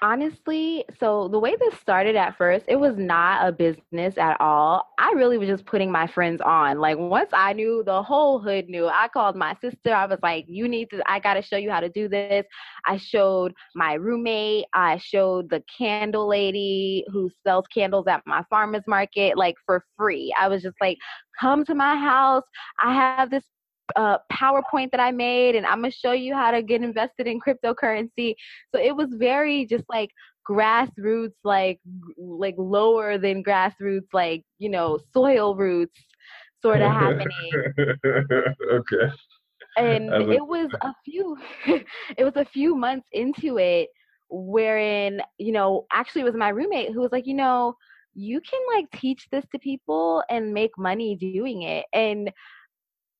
[0.01, 4.85] Honestly, so the way this started at first, it was not a business at all.
[4.99, 6.79] I really was just putting my friends on.
[6.79, 8.87] Like once I knew, the whole hood knew.
[8.87, 9.93] I called my sister.
[9.93, 11.01] I was like, "You need to.
[11.09, 12.45] I got to show you how to do this."
[12.85, 14.65] I showed my roommate.
[14.73, 20.33] I showed the candle lady who sells candles at my farmers market, like for free.
[20.37, 20.97] I was just like,
[21.39, 22.43] "Come to my house.
[22.81, 23.45] I have this
[23.95, 27.39] uh, PowerPoint that I made, and I'm gonna show you how to get invested in
[27.39, 28.35] cryptocurrency.
[28.73, 30.09] So it was very just like
[30.49, 31.79] grassroots, like
[32.17, 35.99] like lower than grassroots, like you know soil roots,
[36.61, 37.51] sort of happening.
[38.71, 39.11] okay.
[39.75, 41.35] And it was a few,
[42.17, 43.89] it was a few months into it,
[44.29, 47.75] wherein you know actually it was my roommate who was like, you know,
[48.13, 52.31] you can like teach this to people and make money doing it, and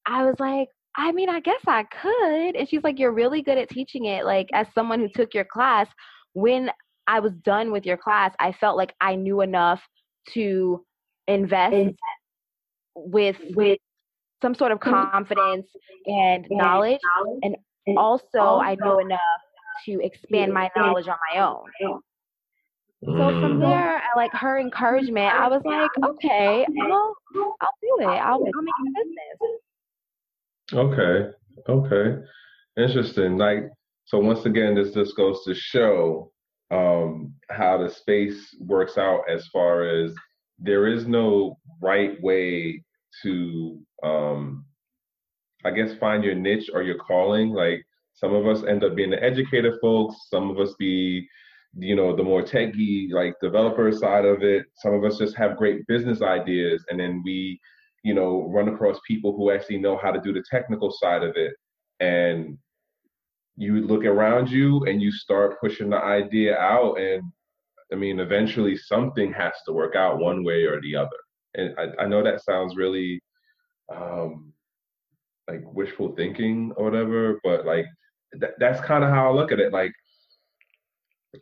[0.05, 2.55] I was like, I mean, I guess I could.
[2.55, 4.25] And she's like, You're really good at teaching it.
[4.25, 5.87] Like, as someone who took your class,
[6.33, 6.69] when
[7.07, 9.81] I was done with your class, I felt like I knew enough
[10.33, 10.83] to
[11.27, 11.95] invest
[12.95, 13.79] with with
[14.41, 15.67] some sort of confidence
[16.05, 16.99] and knowledge.
[17.41, 17.55] And
[17.97, 19.19] also, I knew enough
[19.85, 21.63] to expand my knowledge on my own.
[23.05, 23.59] So from mm.
[23.59, 28.05] there, like her encouragement, I was like, okay, I'll, I'll do it.
[28.05, 29.59] I'll, I'll make a business.
[30.73, 31.29] Okay.
[31.69, 32.21] Okay.
[32.77, 33.37] Interesting.
[33.37, 33.69] Like
[34.05, 36.31] so once again this just goes to show
[36.71, 40.13] um how the space works out as far as
[40.59, 42.83] there is no right way
[43.21, 44.65] to um
[45.65, 47.51] I guess find your niche or your calling.
[47.51, 51.27] Like some of us end up being the educated folks, some of us be
[51.77, 55.57] you know the more techy like developer side of it some of us just have
[55.57, 57.59] great business ideas and then we
[58.03, 61.35] you know run across people who actually know how to do the technical side of
[61.35, 61.53] it
[61.99, 62.57] and
[63.55, 67.23] you look around you and you start pushing the idea out and
[67.91, 71.19] i mean eventually something has to work out one way or the other
[71.55, 73.21] and i, I know that sounds really
[73.93, 74.51] um
[75.47, 77.85] like wishful thinking or whatever but like
[78.39, 79.93] th- that's kind of how i look at it like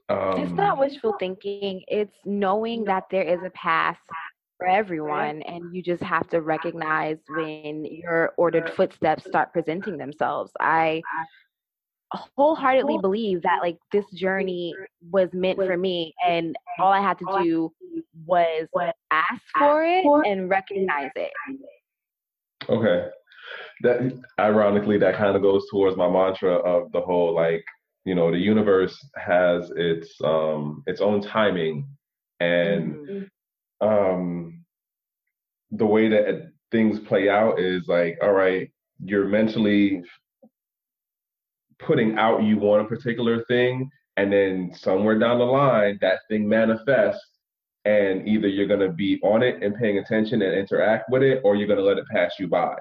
[0.09, 1.81] um, it's not wishful thinking.
[1.87, 3.99] It's knowing that there is a path
[4.61, 10.51] for everyone, and you just have to recognize when your ordered footsteps start presenting themselves.
[10.59, 11.01] I
[12.13, 14.75] wholeheartedly believe that like this journey
[15.09, 17.73] was meant for me, and all I had to do
[18.27, 18.67] was
[19.09, 21.31] ask for it and recognize it.
[22.69, 23.07] Okay.
[23.81, 27.65] That ironically, that kind of goes towards my mantra of the whole like
[28.05, 31.87] you know the universe has its um its own timing
[32.39, 33.23] and mm-hmm.
[33.81, 34.63] Um
[35.71, 38.71] the way that things play out is like all right
[39.03, 40.03] you're mentally
[41.79, 46.47] putting out you want a particular thing and then somewhere down the line that thing
[46.47, 47.31] manifests
[47.85, 51.41] and either you're going to be on it and paying attention and interact with it
[51.43, 52.75] or you're going to let it pass you by.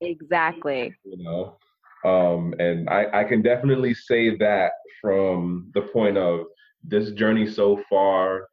[0.00, 0.94] Exactly.
[1.04, 1.58] You know?
[2.04, 6.46] Um, and I, I can definitely say that from the point of
[6.82, 8.48] this journey so far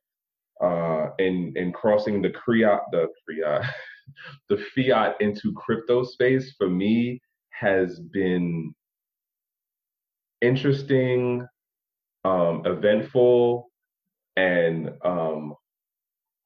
[0.62, 3.74] uh, and in crossing the fiat the fiat
[4.50, 8.74] the fiat into crypto space for me has been
[10.42, 11.48] interesting,
[12.26, 13.70] um, eventful,
[14.36, 15.56] and um,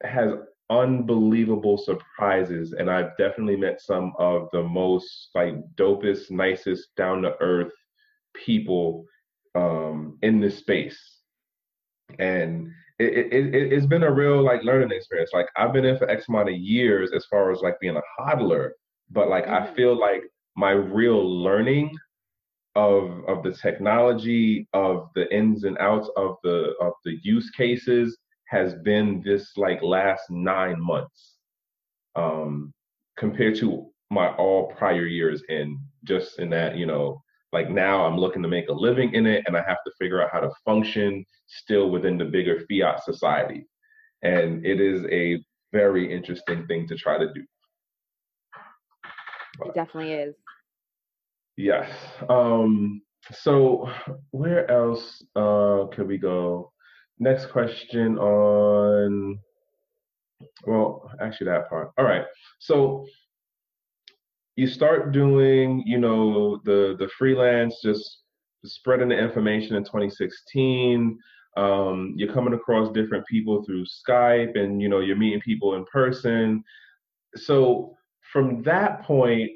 [0.04, 0.34] has
[0.70, 7.36] unbelievable surprises and I've definitely met some of the most like dopest, nicest, down to
[7.40, 7.72] earth
[8.36, 9.06] people
[9.56, 11.00] um, in this space.
[12.20, 15.32] And it, it, it, has been a real like learning experience.
[15.34, 18.22] Like I've been in for X amount of years as far as like being a
[18.22, 18.72] hodler,
[19.12, 19.72] but like mm-hmm.
[19.72, 20.24] I feel like
[20.56, 21.96] my real learning
[22.76, 28.18] of of the technology, of the ins and outs of the of the use cases
[28.46, 31.36] has been this like last nine months
[32.16, 32.74] um,
[33.18, 37.22] compared to my all prior years in just in that you know
[37.54, 40.22] like now i'm looking to make a living in it and i have to figure
[40.22, 43.66] out how to function still within the bigger fiat society.
[44.24, 47.44] And it is a very interesting thing to try to do.
[49.60, 50.36] But, it definitely is.
[51.56, 51.90] Yes.
[52.30, 53.90] Um so
[54.32, 56.72] where else uh could we go?
[57.20, 59.40] Next question on
[60.66, 61.92] well actually that part.
[61.98, 62.26] All right.
[62.60, 63.06] So
[64.58, 68.24] you start doing you know the the freelance just
[68.66, 71.18] spreading the information in 2016
[71.58, 75.86] um, you're coming across different people through skype and you know you're meeting people in
[75.86, 76.64] person.
[77.36, 77.98] So
[78.32, 79.50] from that point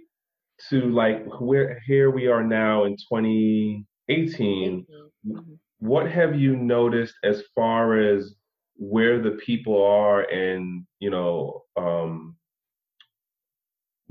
[0.70, 5.40] to like where here we are now in 2018 mm-hmm.
[5.80, 8.36] what have you noticed as far as
[8.76, 12.36] where the people are and you know um,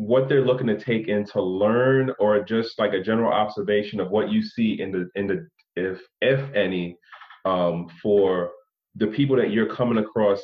[0.01, 4.11] what they're looking to take in to learn or just like a general observation of
[4.11, 6.97] what you see in the in the if if any
[7.45, 8.53] um, for
[8.97, 10.41] the people that you're coming across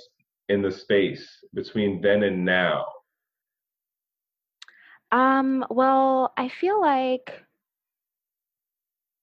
[0.51, 2.85] in the space between then and now?
[5.11, 7.43] Um well i feel like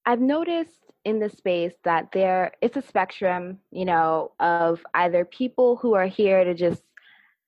[0.06, 5.76] i've noticed in the space that there it's a spectrum, you know, of either people
[5.76, 6.84] who are here to just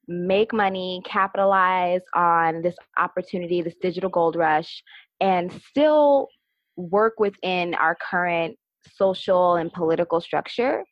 [0.07, 4.83] make money, capitalize on this opportunity, this digital gold rush,
[5.19, 6.27] and still
[6.75, 8.57] work within our current
[8.93, 10.83] social and political structure.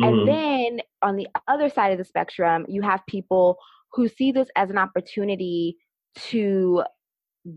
[0.00, 0.04] Mm-hmm.
[0.04, 3.58] And then on the other side of the spectrum, you have people
[3.92, 5.76] who see this as an opportunity
[6.16, 6.82] to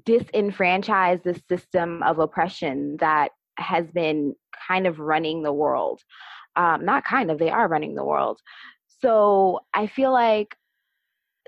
[0.03, 4.35] disenfranchise the system of oppression that has been
[4.67, 6.01] kind of running the world.
[6.55, 8.39] Um, not kind of, they are running the world.
[8.99, 10.55] So I feel like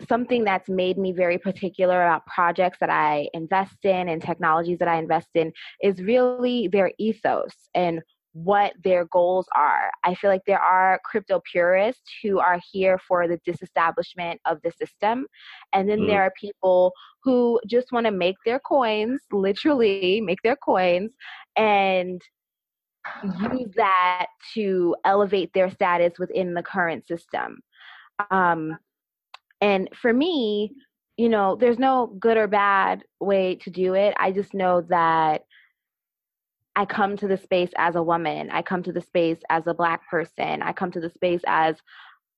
[0.07, 4.87] something that's made me very particular about projects that I invest in and technologies that
[4.87, 8.01] I invest in is really their ethos and
[8.33, 9.89] what their goals are.
[10.03, 14.71] I feel like there are crypto purists who are here for the disestablishment of the
[14.71, 15.25] system.
[15.73, 16.07] And then mm.
[16.07, 16.93] there are people
[17.23, 21.13] who just want to make their coins, literally make their coins,
[21.55, 22.21] and
[23.41, 27.59] use that to elevate their status within the current system.
[28.31, 28.77] Um,
[29.61, 30.73] and for me,
[31.17, 34.13] you know, there's no good or bad way to do it.
[34.17, 35.43] I just know that
[36.75, 38.49] I come to the space as a woman.
[38.51, 40.61] I come to the space as a black person.
[40.61, 41.75] I come to the space as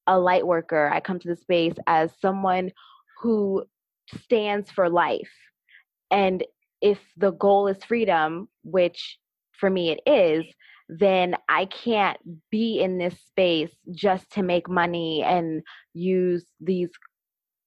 [0.07, 0.89] a light worker.
[0.91, 2.71] I come to the space as someone
[3.21, 3.65] who
[4.23, 5.31] stands for life.
[6.09, 6.43] And
[6.81, 9.19] if the goal is freedom, which
[9.59, 10.43] for me it is,
[10.89, 12.17] then I can't
[12.49, 15.61] be in this space just to make money and
[15.93, 16.89] use these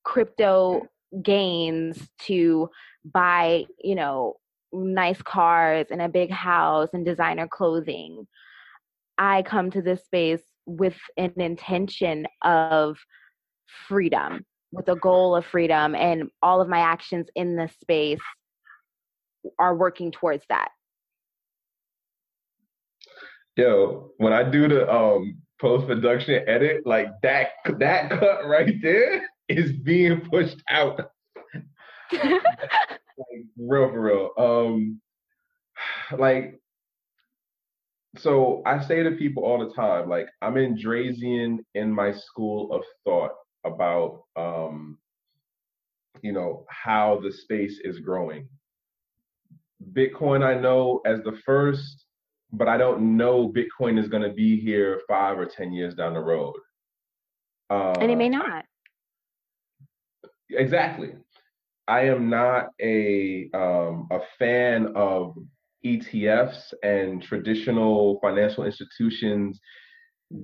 [0.04, 0.86] crypto
[1.22, 2.70] gains to
[3.04, 4.34] buy, you know,
[4.72, 8.26] nice cars and a big house and designer clothing.
[9.18, 12.98] I come to this space with an intention of
[13.88, 18.20] freedom, with a goal of freedom, and all of my actions in this space
[19.58, 20.68] are working towards that.
[23.56, 29.28] Yo, when I do the um post production edit, like that that cut right there
[29.48, 31.00] is being pushed out.
[32.12, 32.42] like,
[33.56, 34.30] real for real.
[34.38, 35.00] Um
[36.18, 36.60] like
[38.16, 42.72] so I say to people all the time, like I'm in Drazian in my school
[42.72, 43.32] of thought
[43.64, 44.98] about um,
[46.22, 48.48] you know, how the space is growing.
[49.92, 52.06] Bitcoin I know as the first,
[52.52, 56.20] but I don't know Bitcoin is gonna be here five or ten years down the
[56.20, 56.54] road.
[57.70, 58.64] Uh, and it may not.
[60.50, 61.12] Exactly.
[61.86, 65.36] I am not a um, a fan of
[65.84, 69.60] ETFs and traditional financial institutions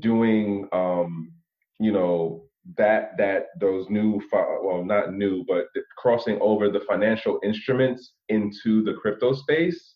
[0.00, 1.32] doing um,
[1.78, 2.44] you know
[2.76, 4.20] that that those new
[4.62, 9.94] well not new but crossing over the financial instruments into the crypto space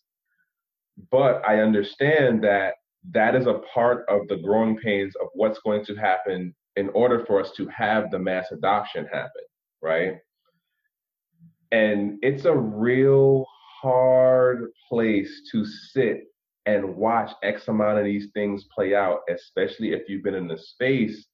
[1.11, 2.73] but i understand that
[3.11, 7.23] that is a part of the growing pains of what's going to happen in order
[7.25, 9.43] for us to have the mass adoption happen
[9.81, 10.19] right
[11.71, 13.45] and it's a real
[13.81, 16.23] hard place to sit
[16.65, 20.57] and watch X amount of these things play out, especially if you've been in the
[20.57, 21.27] space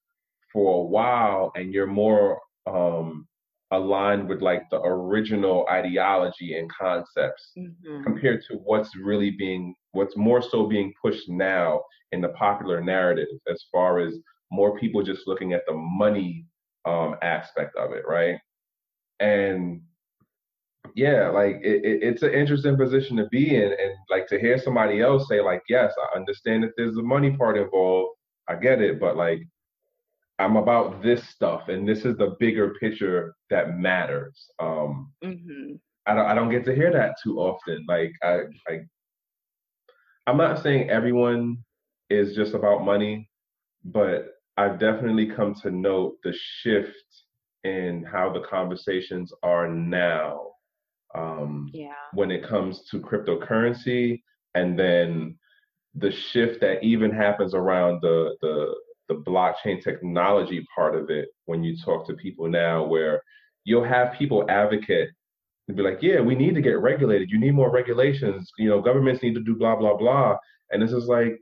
[0.51, 3.27] for a while and you're more um,
[3.71, 8.03] aligned with like the original ideology and concepts mm-hmm.
[8.03, 11.81] compared to what's really being what's more so being pushed now
[12.11, 14.15] in the popular narrative as far as
[14.51, 16.45] more people just looking at the money
[16.85, 18.39] um, aspect of it right
[19.19, 19.81] and
[20.95, 24.57] yeah, like it, it, it's an interesting position to be in, and like to hear
[24.57, 28.15] somebody else say like, yes, I understand that there's a money part involved.
[28.47, 29.41] I get it, but like,
[30.39, 34.47] I'm about this stuff, and this is the bigger picture that matters.
[34.59, 35.75] Um, mm-hmm.
[36.07, 37.85] I don't I don't get to hear that too often.
[37.87, 38.79] Like I I
[40.27, 41.57] I'm not saying everyone
[42.09, 43.29] is just about money,
[43.85, 46.95] but I've definitely come to note the shift
[47.63, 50.51] in how the conversations are now
[51.15, 51.93] um, yeah.
[52.13, 54.21] when it comes to cryptocurrency,
[54.55, 55.37] and then
[55.95, 58.73] the shift that even happens around the the
[59.09, 63.21] the blockchain technology part of it when you talk to people now, where
[63.65, 65.09] you'll have people advocate
[65.67, 67.29] and be like, "Yeah, we need to get regulated.
[67.29, 68.51] You need more regulations.
[68.57, 70.37] You know, governments need to do blah blah blah."
[70.71, 71.41] And this is like,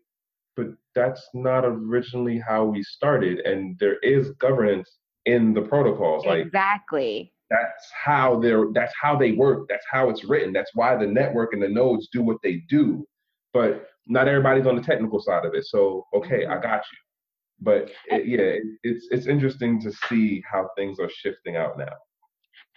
[0.96, 6.26] that's not originally how we started, and there is governance in the protocols.
[6.26, 10.96] Like exactly that's how they're that's how they work that's how it's written that's why
[10.96, 13.06] the network and the nodes do what they do
[13.54, 16.62] but not everybody's on the technical side of it so okay i mm-hmm.
[16.62, 16.98] got you
[17.62, 21.94] but it, yeah it's it's interesting to see how things are shifting out now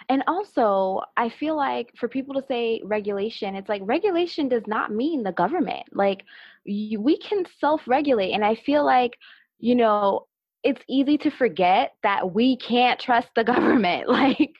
[0.08, 4.90] and also i feel like for people to say regulation it's like regulation does not
[4.90, 6.24] mean the government like
[6.64, 9.12] you, we can self-regulate and i feel like
[9.58, 10.26] you know
[10.64, 14.52] it's easy to forget that we can't trust the government like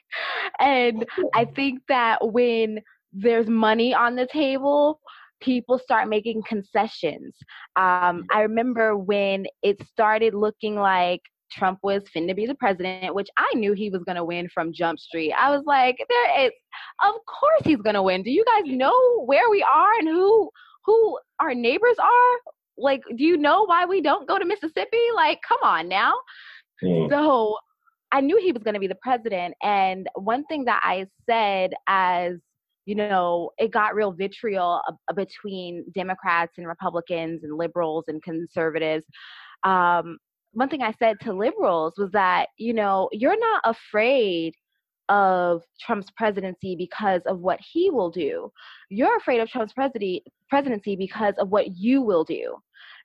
[0.59, 2.79] and i think that when
[3.13, 5.01] there's money on the table
[5.41, 7.35] people start making concessions
[7.77, 11.21] um, i remember when it started looking like
[11.53, 14.73] Trump was fin to be the president, which I knew he was gonna win from
[14.73, 15.33] Jump Street.
[15.33, 16.53] I was like, there is
[17.03, 18.23] of course he's gonna win.
[18.23, 20.51] Do you guys know where we are and who
[20.85, 22.53] who our neighbors are?
[22.79, 26.15] like do you know why we don't go to mississippi like come on now
[26.83, 27.07] mm.
[27.11, 27.55] so
[28.13, 31.75] i knew he was going to be the president and one thing that i said
[31.87, 32.39] as
[32.85, 39.05] you know, it got real vitriol uh, between Democrats and Republicans and liberals and conservatives.
[39.65, 40.19] Um,
[40.53, 44.55] one thing I said to liberals was that, you know, you're not afraid
[45.13, 48.51] of Trump's presidency because of what he will do.
[48.89, 52.57] You're afraid of Trump's presidency presidency because of what you will do.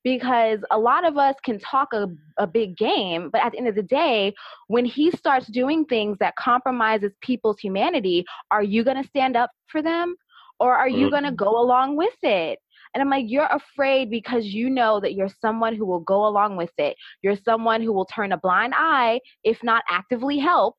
[0.03, 3.67] Because a lot of us can talk a, a big game, but at the end
[3.67, 4.33] of the day,
[4.67, 9.49] when he starts doing things that compromises people's humanity, are you going to stand up
[9.67, 10.15] for them?
[10.59, 11.09] Or are you mm-hmm.
[11.09, 12.59] going to go along with it?
[12.93, 16.55] And I'm like, you're afraid because you know that you're someone who will go along
[16.55, 16.95] with it.
[17.21, 20.75] You're someone who will turn a blind eye, if not actively help,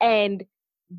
[0.00, 0.44] and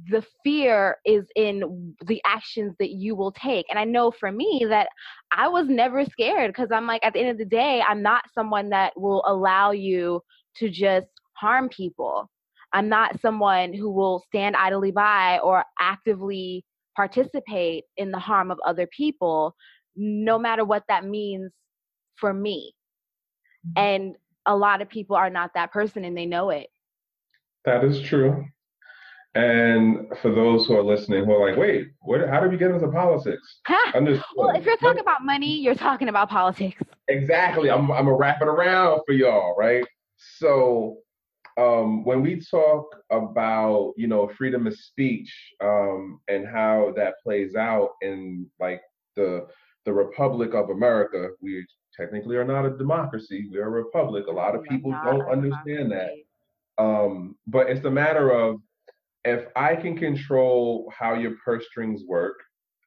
[0.10, 3.66] the fear is in the actions that you will take.
[3.70, 4.90] And I know for me that
[5.32, 8.24] I was never scared because I'm like, at the end of the day, I'm not
[8.34, 10.22] someone that will allow you
[10.58, 12.30] to just harm people.
[12.72, 16.64] I'm not someone who will stand idly by or actively
[16.96, 19.56] participate in the harm of other people,
[19.96, 21.52] no matter what that means
[22.18, 22.74] for me.
[23.66, 23.84] Mm-hmm.
[23.84, 26.68] And a lot of people are not that person and they know it.
[27.66, 28.46] That is true.
[29.36, 32.72] And for those who are listening who are like, wait, what, how did we get
[32.72, 33.60] into politics?
[34.36, 36.82] well, if you're talking about money, you're talking about politics.
[37.08, 37.70] Exactly.
[37.70, 39.86] I'm, I'm going to wrap it around for y'all, right?
[40.38, 40.98] So
[41.58, 47.56] um, when we talk about, you know, freedom of speech um, and how that plays
[47.56, 48.82] out in like
[49.16, 49.48] the
[49.86, 51.66] the Republic of America, we
[51.96, 53.48] technically are not a democracy.
[53.52, 54.26] We're a republic.
[54.28, 56.12] A lot of people don't understand that.
[56.78, 58.62] Um, but it's a matter of
[59.26, 62.36] if I can control how your purse strings work,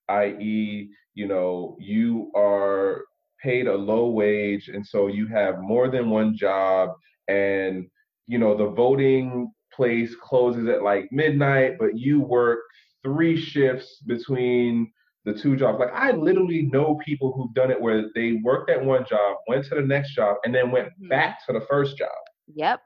[0.08, 3.02] i.e., you know, you are
[3.42, 6.90] paid a low wage and so you have more than one job
[7.28, 7.86] and
[8.26, 12.60] you know the voting place closes at like midnight but you work
[13.02, 14.90] three shifts between
[15.24, 18.82] the two jobs like i literally know people who've done it where they worked at
[18.82, 21.08] one job went to the next job and then went mm-hmm.
[21.08, 22.10] back to the first job
[22.54, 22.80] yep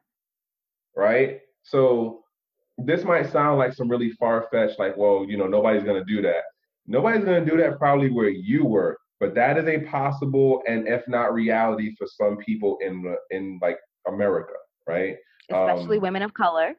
[0.97, 2.23] right so
[2.79, 6.05] this might sound like some really far fetched, like, well, you know, nobody's going to
[6.05, 6.43] do that.
[6.87, 10.87] Nobody's going to do that probably where you work, but that is a possible and
[10.87, 14.53] if not reality for some people in in like America,
[14.87, 15.17] right?
[15.51, 16.75] Especially um, women of color.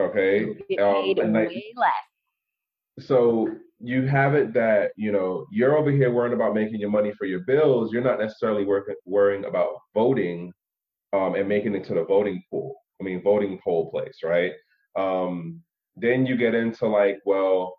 [0.00, 0.44] Okay.
[0.78, 3.06] Um, um, way like, less.
[3.06, 3.48] So
[3.80, 7.26] you have it that you know you're over here worrying about making your money for
[7.26, 7.92] your bills.
[7.92, 10.52] You're not necessarily working worrying about voting
[11.12, 12.74] um, and making it to the voting pool.
[13.00, 14.52] I mean, voting poll place, right?
[14.98, 15.62] Um,
[15.96, 17.76] then you get into like, well,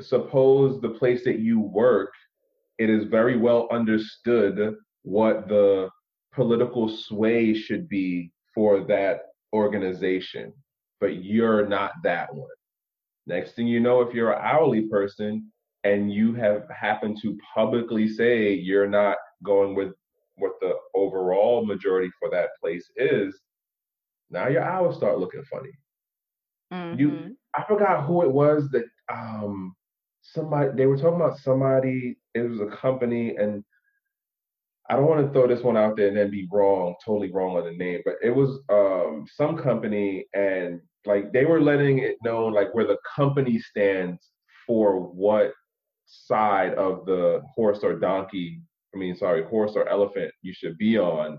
[0.00, 2.12] suppose the place that you work,
[2.78, 5.88] it is very well understood what the
[6.32, 9.20] political sway should be for that
[9.52, 10.52] organization,
[11.00, 12.48] but you're not that one.
[13.26, 15.50] Next thing you know, if you're an hourly person
[15.84, 19.92] and you have happened to publicly say you're not going with
[20.36, 23.38] what the overall majority for that place is,
[24.30, 25.70] now your hours start looking funny.
[26.72, 27.00] Mm-hmm.
[27.00, 29.74] You, I forgot who it was that um
[30.22, 32.16] somebody they were talking about somebody.
[32.34, 33.62] It was a company, and
[34.90, 37.56] I don't want to throw this one out there and then be wrong, totally wrong
[37.56, 42.16] on the name, but it was um some company, and like they were letting it
[42.24, 44.30] known like where the company stands
[44.66, 45.52] for what
[46.06, 48.60] side of the horse or donkey
[48.94, 51.38] I mean, sorry, horse or elephant you should be on.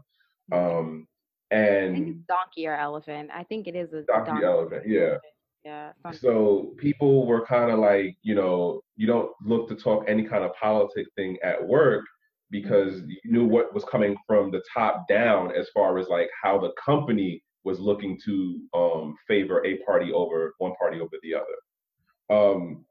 [0.52, 0.78] Mm-hmm.
[0.78, 1.08] Um,
[1.52, 3.30] and donkey or elephant.
[3.34, 4.84] I think it is a donkey, donkey elephant.
[4.88, 5.18] Yeah.
[5.64, 5.94] Yeah.
[6.14, 10.44] So people were kind of like, you know, you don't look to talk any kind
[10.44, 12.06] of politic thing at work
[12.52, 13.10] because mm-hmm.
[13.10, 16.72] you knew what was coming from the top down as far as like how the
[16.84, 22.40] company was looking to um, favor a party over one party over the other.
[22.40, 22.86] Um,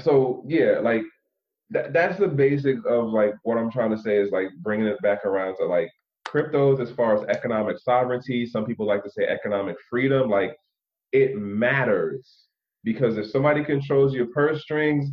[0.00, 1.02] so yeah, like
[1.70, 5.00] that, that's the basic of like what I'm trying to say is like bringing it
[5.00, 5.90] back around to like
[6.26, 8.46] cryptos as far as economic sovereignty.
[8.46, 10.28] Some people like to say economic freedom.
[10.28, 10.56] Like
[11.12, 12.46] it matters
[12.84, 15.10] because if somebody controls your purse strings,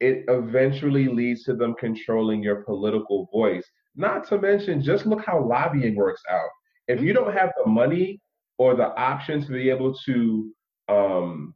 [0.00, 3.64] it eventually leads to them controlling your political voice.
[3.94, 6.48] Not to mention, just look how lobbying works out.
[6.88, 8.20] If you don't have the money
[8.58, 10.52] or the option to be able to
[10.88, 11.54] um,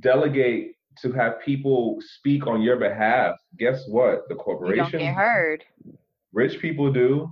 [0.00, 0.72] delegate
[1.02, 4.28] to have people speak on your behalf, guess what?
[4.28, 5.64] The corporation you don't get heard
[6.36, 7.28] rich people do.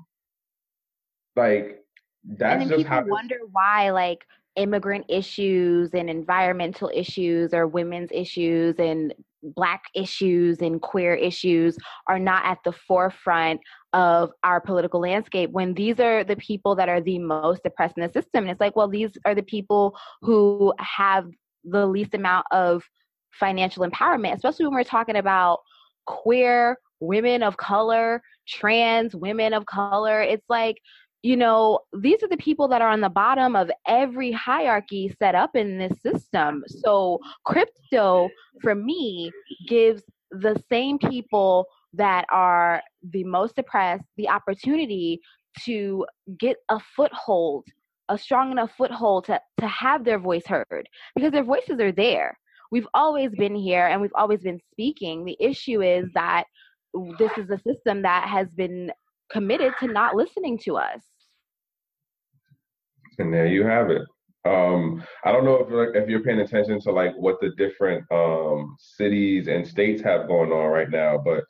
[1.36, 1.84] Like
[2.24, 4.24] that's and then just people how wonder why like
[4.56, 11.76] immigrant issues and environmental issues or women's issues and black issues and queer issues
[12.08, 13.60] are not at the forefront
[13.92, 18.04] of our political landscape when these are the people that are the most oppressed in
[18.04, 21.26] the system and it's like well these are the people who have
[21.64, 22.82] the least amount of
[23.32, 25.60] financial empowerment, especially when we're talking about
[26.06, 30.20] queer women of color, trans women of color.
[30.20, 30.76] It's like,
[31.22, 35.34] you know, these are the people that are on the bottom of every hierarchy set
[35.34, 36.62] up in this system.
[36.66, 38.28] So, crypto
[38.60, 39.30] for me
[39.66, 42.82] gives the same people that are
[43.12, 45.20] the most oppressed the opportunity
[45.64, 46.04] to
[46.38, 47.64] get a foothold
[48.10, 52.36] a strong enough foothold to, to have their voice heard because their voices are there
[52.70, 56.44] we've always been here and we've always been speaking the issue is that
[57.18, 58.92] this is a system that has been
[59.30, 61.02] committed to not listening to us.
[63.18, 64.02] And there you have it.
[64.46, 68.76] Um, I don't know if if you're paying attention to like what the different um,
[68.78, 71.44] cities and states have going on right now, but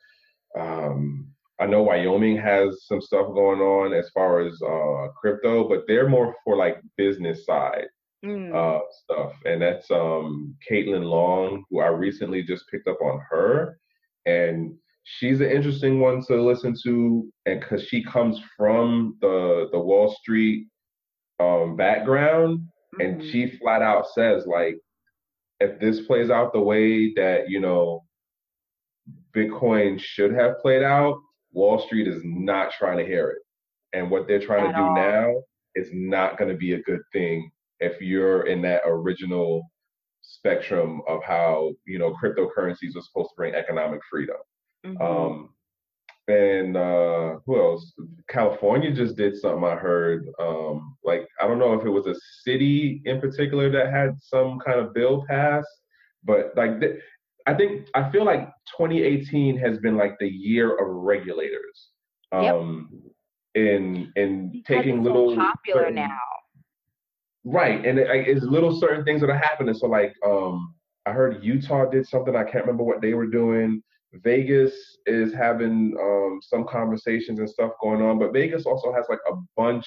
[0.59, 1.27] um,
[1.61, 6.09] I know Wyoming has some stuff going on as far as uh, crypto, but they're
[6.09, 7.87] more for like business side
[8.25, 8.55] mm.
[8.55, 13.79] uh, stuff, and that's um, Caitlin Long, who I recently just picked up on her,
[14.27, 14.75] and
[15.05, 20.15] she's an interesting one to listen to, and because she comes from the the Wall
[20.21, 20.67] Street
[21.41, 22.61] um, background
[23.01, 23.31] and mm-hmm.
[23.31, 24.77] she flat out says like
[25.61, 28.05] if this plays out the way that you know
[29.35, 31.19] bitcoin should have played out
[31.53, 34.83] wall street is not trying to hear it and what they're trying At to do
[34.83, 34.95] all.
[34.95, 35.35] now
[35.75, 37.51] is not going to be a good thing
[37.81, 39.63] if you're in that original
[40.23, 44.37] spectrum of how you know cryptocurrencies are supposed to bring economic freedom
[44.85, 45.03] mm-hmm.
[45.03, 45.51] um,
[46.29, 47.93] and uh who else?
[48.29, 52.15] California just did something i heard um like i don't know if it was a
[52.43, 55.69] city in particular that had some kind of bill passed
[56.25, 56.99] but like th-
[57.47, 61.91] i think i feel like 2018 has been like the year of regulators.
[62.33, 62.89] Um
[63.55, 63.67] yep.
[63.67, 66.19] in in taking little popular certain, now.
[67.45, 69.75] Right and it, it's little certain things that are happening.
[69.75, 70.75] So like um
[71.07, 73.83] i heard utah did something i can't remember what they were doing
[74.23, 74.75] Vegas
[75.07, 79.35] is having um, some conversations and stuff going on, but Vegas also has like a
[79.57, 79.87] bunch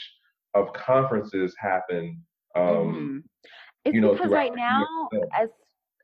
[0.53, 2.21] of conferences happen.
[2.55, 3.17] Um, mm-hmm.
[3.85, 4.85] It's you know, because right now,
[5.39, 5.49] as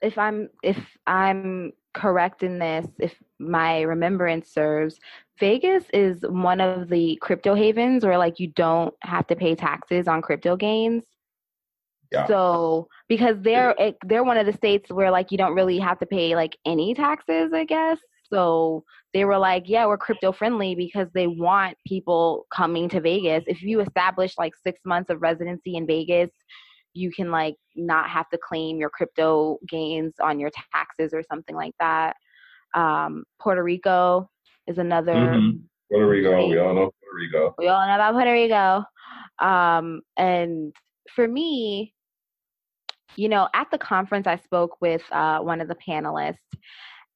[0.01, 4.99] if I'm if I'm correct in this, if my remembrance serves,
[5.39, 10.07] Vegas is one of the crypto havens where like you don't have to pay taxes
[10.07, 11.03] on crypto gains.
[12.11, 12.27] Yeah.
[12.27, 16.05] So because they're they're one of the states where like you don't really have to
[16.05, 17.97] pay like any taxes, I guess.
[18.31, 23.43] So they were like, yeah, we're crypto friendly because they want people coming to Vegas.
[23.47, 26.31] If you establish like six months of residency in Vegas,
[26.93, 31.55] you can like not have to claim your crypto gains on your taxes or something
[31.55, 32.15] like that.
[32.73, 34.29] Um, Puerto Rico
[34.67, 35.13] is another.
[35.13, 35.57] Mm-hmm.
[35.91, 36.49] Puerto Rico, state.
[36.49, 37.55] we all know Puerto Rico.
[37.57, 38.83] We all know about Puerto Rico.
[39.39, 40.73] Um, and
[41.13, 41.93] for me,
[43.15, 46.37] you know, at the conference, I spoke with uh, one of the panelists,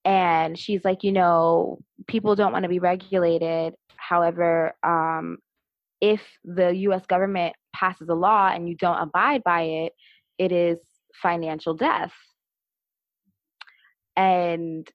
[0.08, 3.76] and she's like you know people don't want to be regulated.
[3.98, 5.38] However um,
[6.00, 9.94] if the us government passes a law and you don't abide by it
[10.40, 10.78] it is
[11.22, 12.14] financial death.
[14.16, 14.88] And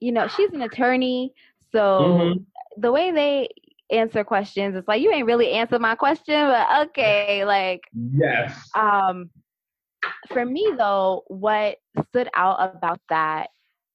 [0.00, 1.32] you know she's an attorney
[1.72, 2.80] so mm-hmm.
[2.80, 3.48] the way they
[3.90, 7.80] answer questions it's like you ain't really answered my question but okay like
[8.12, 8.68] yes.
[8.76, 9.30] um
[10.28, 11.78] for me though what
[12.10, 13.48] stood out about that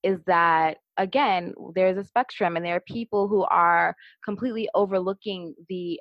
[0.03, 5.99] is that again there's a spectrum and there are people who are completely overlooking the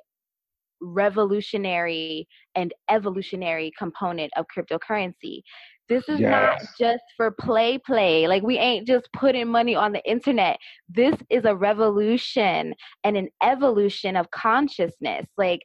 [0.81, 5.41] revolutionary and evolutionary component of cryptocurrency.
[5.87, 6.29] This is yes.
[6.29, 8.27] not just for play play.
[8.27, 10.57] Like we ain't just putting money on the internet.
[10.89, 12.73] This is a revolution
[13.03, 15.25] and an evolution of consciousness.
[15.37, 15.61] Like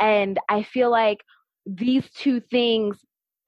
[0.00, 1.18] and i feel like
[1.66, 2.98] these two things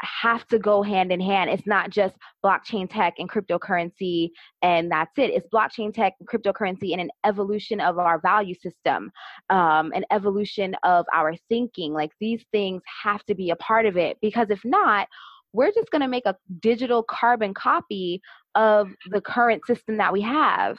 [0.01, 1.51] have to go hand in hand.
[1.51, 4.30] It's not just blockchain tech and cryptocurrency
[4.62, 5.30] and that's it.
[5.30, 9.11] It's blockchain tech and cryptocurrency and an evolution of our value system,
[9.51, 11.92] um, an evolution of our thinking.
[11.92, 15.09] Like these things have to be a part of it because if not,
[15.53, 18.20] we're just going to make a digital carbon copy
[18.55, 20.78] of the current system that we have.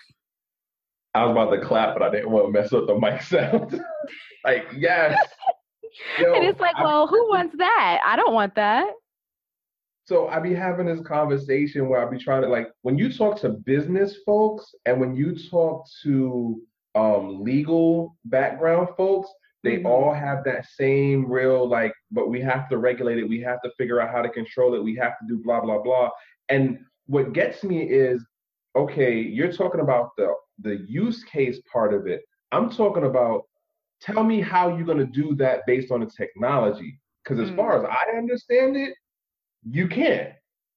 [1.13, 3.81] I was about to clap, but I didn't want to mess up the mic sound.
[4.45, 5.17] like, yes.
[6.17, 7.99] Yo, and it's like, well, I, who wants that?
[8.05, 8.87] I don't want that.
[10.11, 13.39] So I be having this conversation where I be trying to like when you talk
[13.39, 16.61] to business folks and when you talk to
[16.95, 19.29] um, legal background folks,
[19.63, 19.85] they mm-hmm.
[19.85, 23.29] all have that same real like, but we have to regulate it.
[23.29, 24.83] We have to figure out how to control it.
[24.83, 26.09] We have to do blah blah blah.
[26.49, 28.21] And what gets me is,
[28.75, 32.23] okay, you're talking about the the use case part of it.
[32.51, 33.43] I'm talking about
[34.01, 36.99] tell me how you're gonna do that based on the technology.
[37.23, 37.55] Because as mm-hmm.
[37.55, 38.93] far as I understand it,
[39.69, 40.33] you can't.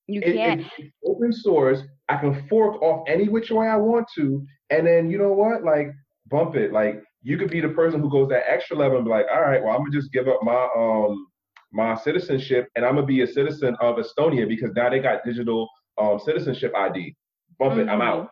[0.06, 0.60] You can't.
[0.60, 1.80] It, it's open source.
[2.08, 5.64] I can fork off any which way I want to, and then you know what?
[5.64, 5.88] Like
[6.26, 6.72] bump it.
[6.72, 9.40] Like you could be the person who goes that extra level and be like, all
[9.40, 11.26] right, well, I'm gonna just give up my um
[11.72, 15.68] my citizenship and I'm gonna be a citizen of Estonia because now they got digital
[15.98, 17.16] um citizenship ID.
[17.58, 17.88] Bump mm-hmm.
[17.88, 18.24] it, I'm out.
[18.24, 18.26] Mm-hmm.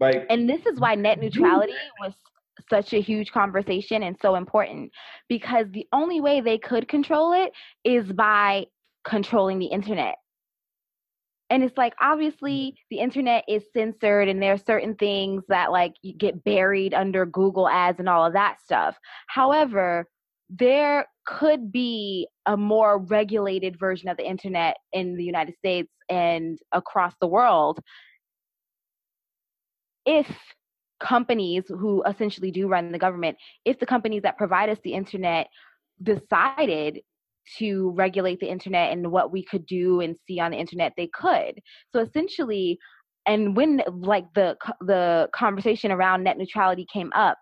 [0.00, 2.14] Like And this is why net neutrality was
[2.70, 4.90] such a huge conversation and so important
[5.28, 7.52] because the only way they could control it
[7.84, 8.64] is by
[9.06, 10.16] controlling the internet.
[11.48, 12.74] And it's like obviously mm.
[12.90, 17.68] the internet is censored and there are certain things that like get buried under google
[17.68, 18.96] ads and all of that stuff.
[19.28, 20.06] However
[20.48, 26.58] there could be a more regulated version of the internet in the united states and
[26.72, 27.80] across the world
[30.04, 30.28] if
[31.00, 35.48] companies who essentially do run the government if the companies that provide us the internet
[36.02, 37.00] decided
[37.58, 41.08] to regulate the internet and what we could do and see on the internet they
[41.08, 41.60] could.
[41.92, 42.78] So essentially
[43.26, 47.38] and when like the the conversation around net neutrality came up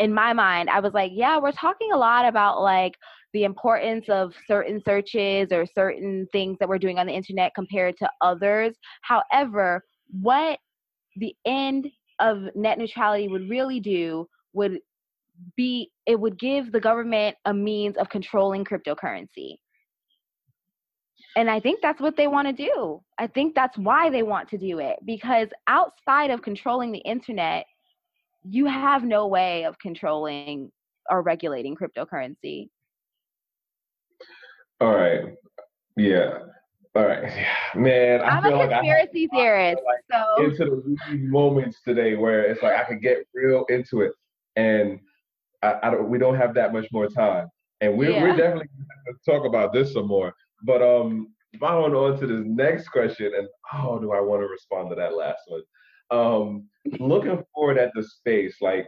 [0.00, 2.92] in my mind i was like yeah we're talking a lot about like
[3.36, 7.94] the importance of certain searches or certain things that we're doing on the internet compared
[7.98, 8.74] to others.
[9.02, 9.82] However
[10.22, 10.58] what
[11.16, 11.86] the end
[12.18, 14.78] of net neutrality would really do would
[15.56, 19.56] be it would give the government a means of controlling cryptocurrency.
[21.36, 23.02] And i think that's what they want to do.
[23.18, 27.66] I think that's why they want to do it because outside of controlling the internet
[28.48, 30.70] you have no way of controlling
[31.10, 32.68] or regulating cryptocurrency.
[34.80, 35.34] All right.
[35.96, 36.38] Yeah.
[36.96, 37.30] All right,
[37.74, 38.22] man.
[38.22, 40.44] I am a conspiracy like theorist, like so.
[40.44, 44.12] into the moments today where it's like I could get real into it,
[44.56, 44.98] and
[45.62, 47.48] I, I don't, we don't have that much more time,
[47.80, 48.22] and we're, yeah.
[48.22, 50.34] we're definitely going to talk about this some more.
[50.62, 54.90] But um, following on to this next question, and how do I want to respond
[54.90, 55.62] to that last one?
[56.10, 56.68] Um,
[57.00, 58.86] looking forward at the space, like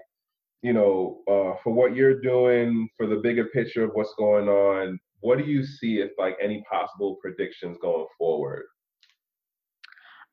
[0.63, 4.99] you know, uh, for what you're doing, for the bigger picture of what's going on,
[5.21, 8.65] what do you see if like any possible predictions going forward?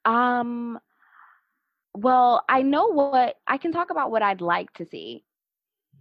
[0.04, 0.80] Um,
[1.94, 5.24] well, I know what I can talk about what I'd like to see.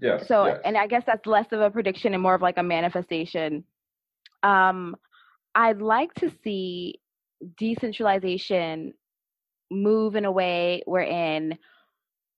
[0.00, 0.26] Yes.
[0.28, 0.60] So, yes.
[0.64, 3.64] and I guess that's less of a prediction and more of like a manifestation.
[4.42, 4.96] Um,
[5.54, 7.00] I'd like to see
[7.58, 8.94] decentralization
[9.70, 11.58] move in a way wherein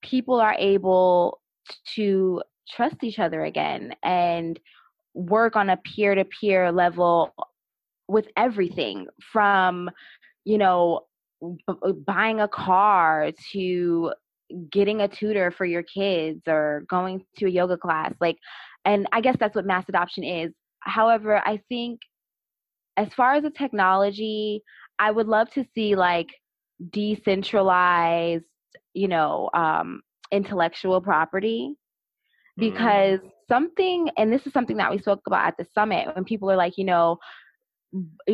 [0.02, 1.40] people are able
[1.94, 4.58] to trust each other again and
[5.14, 7.34] work on a peer to peer level
[8.08, 9.90] with everything from,
[10.44, 11.00] you know,
[11.40, 14.12] b- buying a car to
[14.70, 18.36] getting a tutor for your kids or going to a yoga class like
[18.84, 22.00] and i guess that's what mass adoption is however i think
[22.96, 24.62] as far as the technology
[24.98, 26.28] i would love to see like
[26.90, 28.44] decentralized
[28.94, 31.74] you know um intellectual property
[32.56, 33.30] because mm.
[33.48, 36.56] something and this is something that we spoke about at the summit when people are
[36.56, 37.18] like you know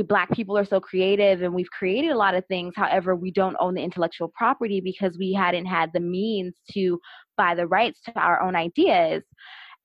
[0.09, 2.75] black people are so creative and we've created a lot of things.
[2.77, 6.99] However we don't own the intellectual property because we hadn't had the means to
[7.37, 9.23] buy the rights to our own ideas.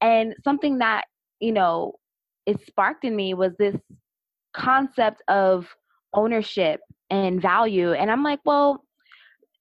[0.01, 1.05] And something that
[1.39, 1.93] you know
[2.45, 3.75] it sparked in me was this
[4.55, 5.67] concept of
[6.13, 7.93] ownership and value.
[7.93, 8.83] And i'm like well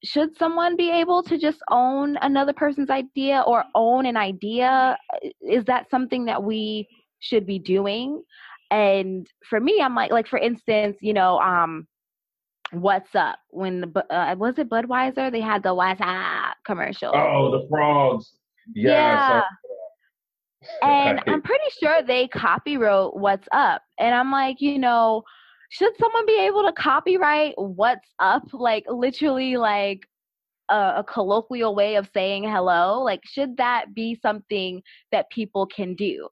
[0.05, 4.97] should someone be able to just own another person's idea or own an idea?
[5.41, 6.87] Is that something that we
[7.19, 8.23] should be doing
[8.71, 11.87] and for me i'm like like for instance you know um
[12.73, 15.31] what's up when the uh, was it budweiser?
[15.31, 17.13] They had the what's up commercial.
[17.15, 18.33] Oh the frogs.
[18.75, 19.43] Yeah.
[20.83, 25.23] And i'm pretty sure they copywrote what's up and i'm like you know
[25.69, 30.01] should someone be able to copyright what's up like literally like
[30.69, 33.01] a, a, colloquial way of saying hello?
[33.01, 36.29] Like should that be something that people can do?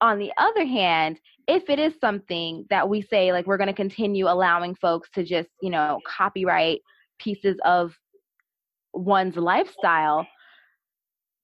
[0.00, 1.18] On the other hand
[1.48, 5.24] if it is something that we say like we're going to continue allowing folks to
[5.24, 6.80] just you know copyright
[7.18, 7.92] pieces of
[8.92, 10.26] one's lifestyle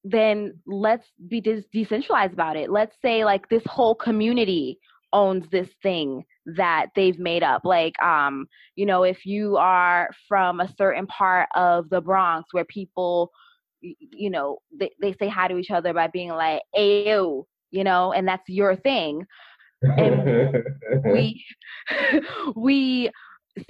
[0.05, 2.71] then let's be de- decentralized about it.
[2.71, 4.79] Let's say like this whole community
[5.13, 6.25] owns this thing
[6.57, 7.65] that they've made up.
[7.65, 12.65] Like um you know if you are from a certain part of the bronx where
[12.65, 13.31] people
[13.81, 18.13] you know they, they say hi to each other by being like ayo you know
[18.13, 19.27] and that's your thing
[19.83, 20.65] and
[21.05, 21.45] we
[22.57, 23.11] we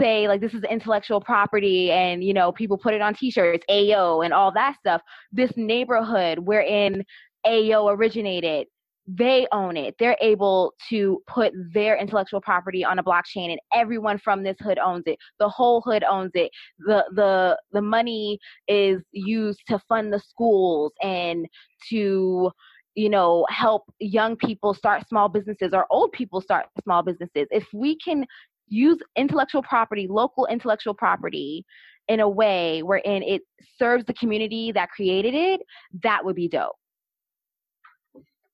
[0.00, 4.20] say like this is intellectual property and you know people put it on t-shirts AO
[4.20, 5.00] and all that stuff
[5.32, 7.02] this neighborhood wherein
[7.44, 8.66] AO originated
[9.06, 9.96] they own it.
[9.98, 14.78] They're able to put their intellectual property on a blockchain and everyone from this hood
[14.78, 15.18] owns it.
[15.40, 16.50] The whole hood owns it.
[16.78, 18.38] The the the money
[18.68, 21.46] is used to fund the schools and
[21.90, 22.50] to
[22.94, 27.46] you know help young people start small businesses or old people start small businesses.
[27.50, 28.26] If we can
[28.68, 31.64] use intellectual property, local intellectual property
[32.08, 33.42] in a way wherein it
[33.78, 35.60] serves the community that created it,
[36.02, 36.76] that would be dope.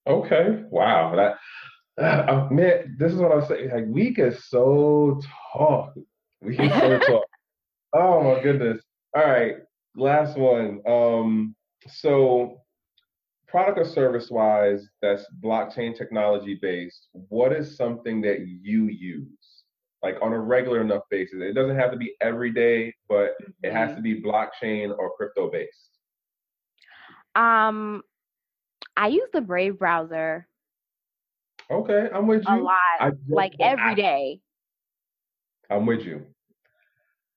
[0.07, 0.63] Okay.
[0.71, 1.15] Wow.
[1.17, 1.37] That
[1.99, 3.71] uh, man, this is what I was saying.
[3.71, 5.21] Like we get so
[5.53, 5.95] talk.
[6.41, 7.25] We get so talk.
[7.95, 8.83] Oh my goodness.
[9.15, 9.57] All right.
[9.97, 10.81] Last one.
[10.87, 11.57] Um,
[11.89, 12.61] so
[13.49, 19.27] product or service wise that's blockchain technology based, what is something that you use?
[20.03, 21.41] Like on a regular enough basis.
[21.41, 23.33] It doesn't have to be every day, but
[23.63, 23.97] it has mm-hmm.
[23.97, 25.91] to be blockchain or crypto based.
[27.35, 28.03] Um
[28.97, 30.47] I use the Brave browser.
[31.71, 32.55] Okay, I'm with you.
[32.55, 34.41] A lot, like every day.
[35.71, 36.25] I'm with you.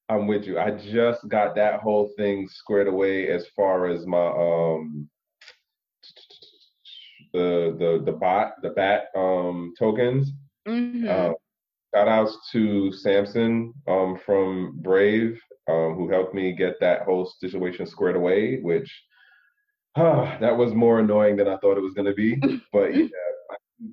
[0.08, 0.58] I'm with you.
[0.60, 5.10] I just got that whole thing squared away as far as my um
[7.34, 10.32] the the the bot the bat um tokens.
[10.68, 11.08] Mm-hmm.
[11.10, 11.34] Uh,
[11.94, 17.86] shout outs to Samson um from Brave um who helped me get that whole situation
[17.86, 18.92] squared away, which
[19.96, 22.40] uh, that was more annoying than I thought it was gonna be.
[22.72, 23.08] But yeah,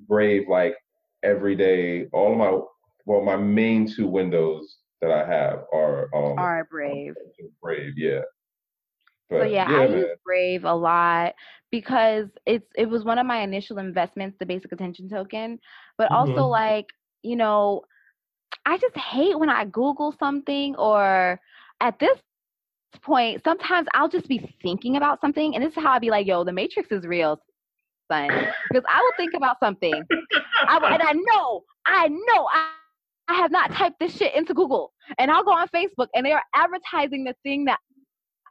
[0.07, 0.75] Brave like
[1.23, 2.07] every day.
[2.13, 2.57] All of my
[3.05, 7.15] well, my main two windows that I have are um are Brave.
[7.61, 8.21] Brave, yeah.
[9.29, 9.97] But, so yeah, yeah I man.
[9.97, 11.33] use Brave a lot
[11.71, 15.59] because it's it was one of my initial investments, the basic attention token,
[15.97, 16.51] but also mm-hmm.
[16.51, 16.87] like
[17.21, 17.83] you know,
[18.65, 21.39] I just hate when I Google something or
[21.81, 22.17] at this
[23.03, 26.27] point, sometimes I'll just be thinking about something, and this is how I'd be like,
[26.27, 27.39] "Yo, the Matrix is real."
[28.11, 29.93] Son, because I will think about something,
[30.67, 32.71] I, and I know, I know, I,
[33.27, 36.31] I have not typed this shit into Google, and I'll go on Facebook, and they
[36.31, 37.77] are advertising the thing that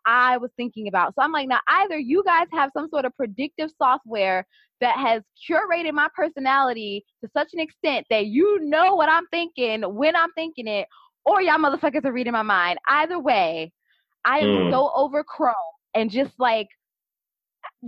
[0.06, 1.14] I was thinking about.
[1.14, 4.46] So I'm like, now either you guys have some sort of predictive software
[4.80, 9.82] that has curated my personality to such an extent that you know what I'm thinking
[9.82, 10.86] when I'm thinking it,
[11.24, 12.78] or y'all motherfuckers are reading my mind.
[12.88, 13.72] Either way,
[14.24, 14.70] I am mm.
[14.70, 15.54] so over Chrome
[15.94, 16.68] and just like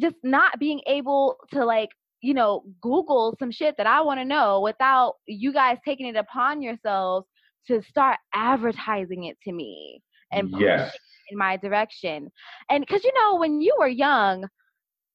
[0.01, 1.89] just not being able to like
[2.23, 6.17] you know google some shit that i want to know without you guys taking it
[6.17, 7.27] upon yourselves
[7.67, 10.01] to start advertising it to me
[10.33, 10.97] and yes.
[11.31, 12.31] In my direction
[12.69, 14.47] and because you know when you were young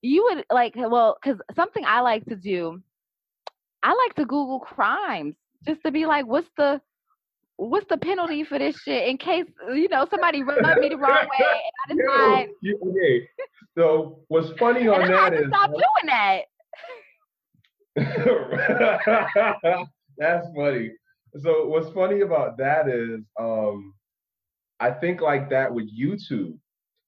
[0.01, 2.81] you would like well because something i like to do
[3.83, 5.35] i like to google crimes
[5.65, 6.79] just to be like what's the
[7.57, 11.27] what's the penalty for this shit in case you know somebody rubbed me the wrong
[11.39, 12.49] way and I decide.
[12.61, 13.27] Yo, okay,
[13.77, 16.41] so what's funny on that is stop doing that.
[20.17, 20.91] That's funny.
[21.41, 23.93] So what's funny about that is, um,
[24.79, 26.57] I think like that with YouTube.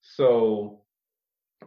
[0.01, 0.81] So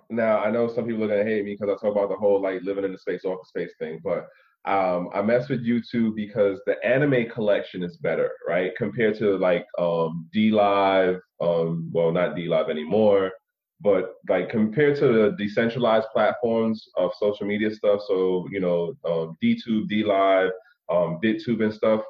[0.08, 2.40] now I know some people are gonna hate me because I talk about the whole
[2.40, 4.28] like living in the space, off the space thing, but
[4.66, 8.72] um, I mess with YouTube because the anime collection is better, right?
[8.76, 13.32] Compared to like um, DLive, um, well, not D Live anymore,
[13.80, 19.36] but like compared to the decentralized platforms of social media stuff, so you know, um,
[19.42, 20.50] DTube, DLive,
[20.90, 22.02] um, BitTube, and stuff.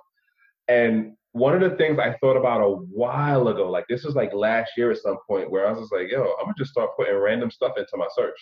[0.66, 4.32] And one of the things I thought about a while ago, like this was like
[4.34, 6.90] last year at some point, where I was just like, yo, I'm gonna just start
[6.96, 8.38] putting random stuff into my search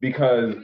[0.00, 0.56] because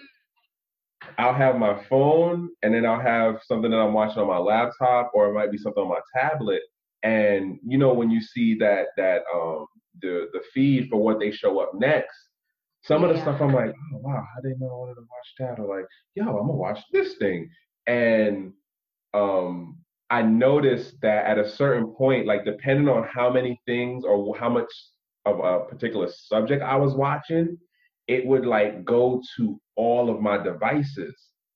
[1.18, 5.12] I'll have my phone and then I'll have something that I'm watching on my laptop
[5.14, 6.62] or it might be something on my tablet.
[7.02, 9.66] And you know when you see that that um
[10.02, 12.16] the the feed for what they show up next,
[12.82, 15.02] some of the stuff I'm like, oh wow, how did they know I wanted to
[15.02, 15.62] watch that?
[15.62, 17.48] Or like, yo, I'm gonna watch this thing.
[17.86, 18.52] And
[19.12, 24.36] um I noticed that at a certain point, like depending on how many things or
[24.36, 24.70] how much
[25.24, 27.58] of a particular subject I was watching,
[28.06, 31.14] it would like go to all of my devices.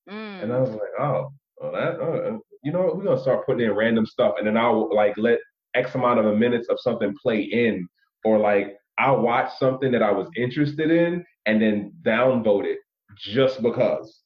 [0.08, 0.42] Mm.
[0.42, 0.80] And I was mm.
[0.80, 2.92] like, oh, well, that, uh, you know?
[2.94, 5.38] We're gonna start putting in random stuff, and then I'll like let
[5.74, 7.86] X amount of minutes of something play in,
[8.24, 12.78] or like I'll watch something that I was interested in, and then downvote it
[13.16, 14.22] just because,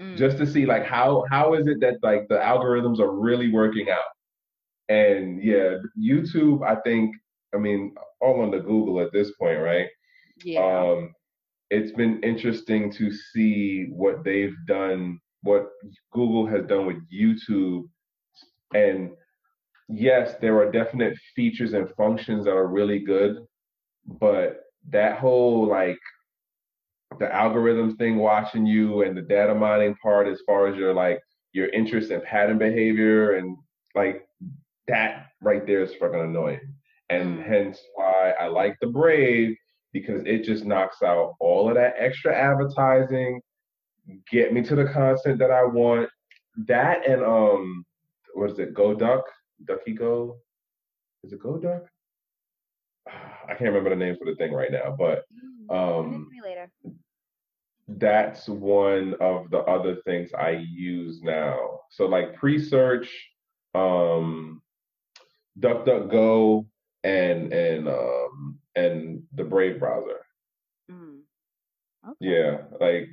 [0.00, 0.16] mm.
[0.16, 3.90] just to see like how how is it that like the algorithms are really working
[3.90, 4.10] out.
[4.88, 7.14] And yeah, YouTube, I think,
[7.54, 9.88] I mean, all on the Google at this point, right?
[10.42, 10.60] Yeah.
[10.60, 11.14] Um,
[11.70, 15.68] it's been interesting to see what they've done, what
[16.12, 17.84] Google has done with YouTube.
[18.74, 19.10] And
[19.88, 23.44] yes, there are definite features and functions that are really good,
[24.06, 25.98] but that whole like
[27.18, 31.20] the algorithm thing watching you and the data mining part as far as your like
[31.52, 33.56] your interest in pattern behavior and
[33.94, 34.28] like
[34.86, 36.60] that right there is fucking annoying.
[37.10, 37.46] And mm.
[37.46, 39.56] hence why I like the Brave
[39.92, 43.40] because it just knocks out all of that extra advertising,
[44.30, 46.08] get me to the content that I want.
[46.66, 47.84] That and um
[48.34, 49.24] what is it, Go Duck?
[49.64, 50.36] Ducky Go?
[51.24, 51.84] Is it Go Duck?
[53.08, 55.24] I can't remember the name for the thing right now, but
[55.70, 56.28] um
[57.88, 61.80] that's one of the other things I use now.
[61.90, 63.08] So like Presearch,
[63.74, 64.60] um,
[65.58, 66.66] DuckDuckGo,
[67.04, 70.20] and and um and the Brave browser.
[70.90, 71.20] Mm.
[72.06, 72.16] Okay.
[72.20, 73.08] Yeah, like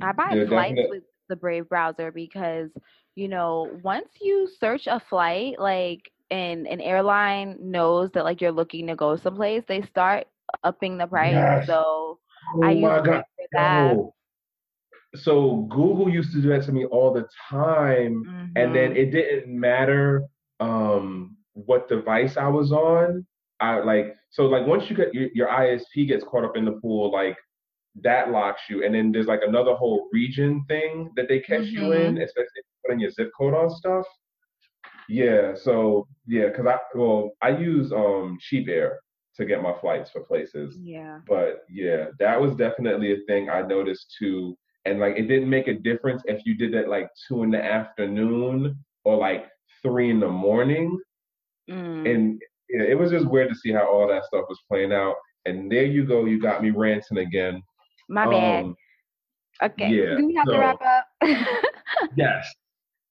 [0.00, 0.90] I buy flights definite...
[0.90, 2.70] with the Brave browser because
[3.14, 8.52] you know once you search a flight, like and an airline knows that like you're
[8.52, 10.26] looking to go someplace, they start
[10.64, 11.66] upping the price.
[11.66, 12.18] So
[12.56, 13.04] oh I use God.
[13.04, 13.96] for that.
[15.16, 18.46] So Google used to do that to me all the time, mm-hmm.
[18.56, 18.96] and then mm-hmm.
[18.96, 20.22] it didn't matter
[20.60, 23.26] um what device I was on.
[23.60, 26.72] I like so like once you get your, your ISP gets caught up in the
[26.72, 27.36] pool, like
[28.02, 31.84] that locks you, and then there's like another whole region thing that they catch mm-hmm.
[31.84, 32.22] you in, mm-hmm.
[32.22, 34.06] especially if you put in your zip code on stuff.
[35.08, 38.92] Yeah, so yeah, because I well I use um CheapAir
[39.36, 40.76] to get my flights for places.
[40.80, 41.20] Yeah.
[41.26, 44.56] But yeah, that was definitely a thing I noticed too.
[44.84, 47.62] And like it didn't make a difference if you did it like two in the
[47.62, 49.46] afternoon or like
[49.82, 50.98] three in the morning.
[51.70, 52.10] Mm.
[52.10, 55.16] And yeah, it was just weird to see how all that stuff was playing out.
[55.46, 57.62] And there you go, you got me ranting again.
[58.08, 58.74] My um, bad.
[59.72, 59.88] Okay.
[59.90, 61.06] Yeah, Do we have so, to wrap up?
[62.16, 62.46] yes.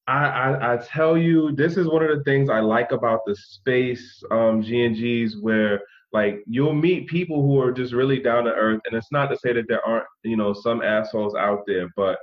[0.07, 3.36] I, I, I tell you, this is one of the things I like about the
[3.36, 5.82] space um, G&Gs where
[6.12, 9.38] like you'll meet people who are just really down to earth and it's not to
[9.38, 12.18] say that there aren't you know some assholes out there but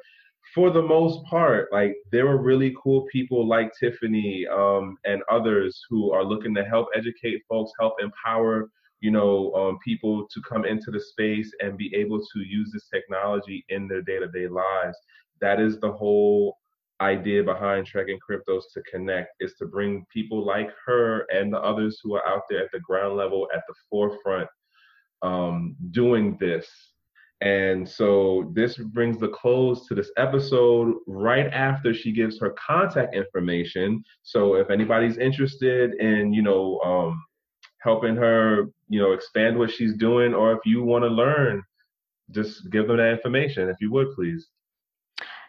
[0.55, 5.81] for the most part, like there are really cool people like Tiffany um, and others
[5.91, 8.71] who are looking to help educate folks, help empower
[9.01, 12.89] you know um, people to come into the space and be able to use this
[12.89, 14.97] technology in their day-to-day lives.
[15.41, 16.57] That is the whole
[17.01, 22.01] idea behind Trekking Cryptos to connect is to bring people like her and the others
[22.03, 24.49] who are out there at the ground level at the forefront
[25.23, 26.69] um, doing this
[27.43, 33.15] and so this brings the close to this episode right after she gives her contact
[33.15, 34.03] information.
[34.23, 37.23] So if anybody's interested in, you know, um,
[37.83, 41.63] helping her, you know, expand what she's doing, or if you want to learn,
[42.31, 44.49] just give them that information, if you would, please.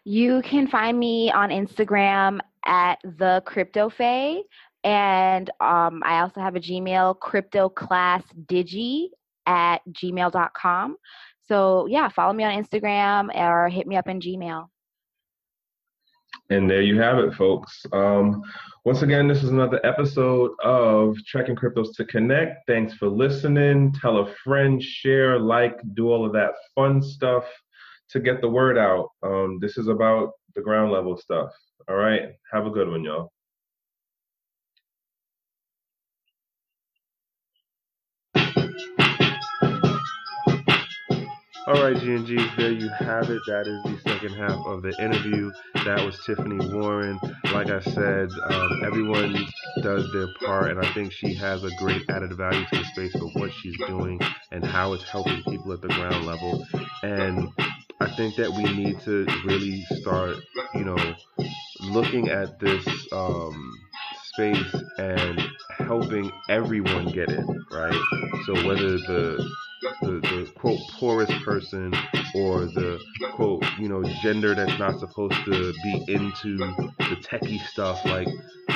[0.08, 4.38] You can find me on Instagram at the Crypto Fae.
[4.86, 9.08] And um, I also have a Gmail, cryptoclassdigi
[9.48, 10.96] at gmail.com.
[11.50, 14.70] So yeah, follow me on Instagram or hit me up in Gmail.
[16.50, 17.86] And there you have it, folks.
[17.92, 18.42] Um,
[18.86, 22.66] once again, this is another episode of Trekking Cryptos to Connect.
[22.66, 23.92] Thanks for listening.
[23.92, 27.44] Tell a friend, share, like, do all of that fun stuff
[28.12, 29.10] to get the word out.
[29.24, 31.52] Um, this is about the ground level stuff.
[31.90, 32.24] All right.
[32.52, 33.32] Have a good one, y'all.
[41.66, 43.42] All right, GNGs, there you have it.
[43.48, 45.50] That is the second half of the interview.
[45.86, 47.18] That was Tiffany Warren.
[47.54, 49.34] Like I said, um, everyone
[49.82, 53.14] does their part, and I think she has a great added value to the space
[53.14, 54.20] for what she's doing
[54.52, 56.66] and how it's helping people at the ground level.
[57.04, 57.50] And
[58.08, 60.38] I think that we need to really start,
[60.74, 61.16] you know,
[61.82, 63.74] looking at this um,
[64.24, 65.42] space and
[65.72, 68.02] helping everyone get it, right?
[68.46, 69.50] So whether the
[70.02, 71.94] the, the quote poorest person
[72.34, 73.00] or the
[73.34, 78.28] quote you know gender that's not supposed to be into the techie stuff like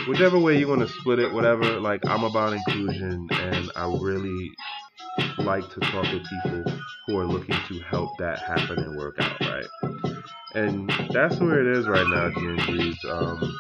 [0.08, 4.52] whichever way you want to split it whatever like i'm about inclusion and i really
[5.40, 9.40] like to talk with people who are looking to help that happen and work out
[9.42, 9.66] right
[10.56, 13.60] and that's where it is right now gngs um,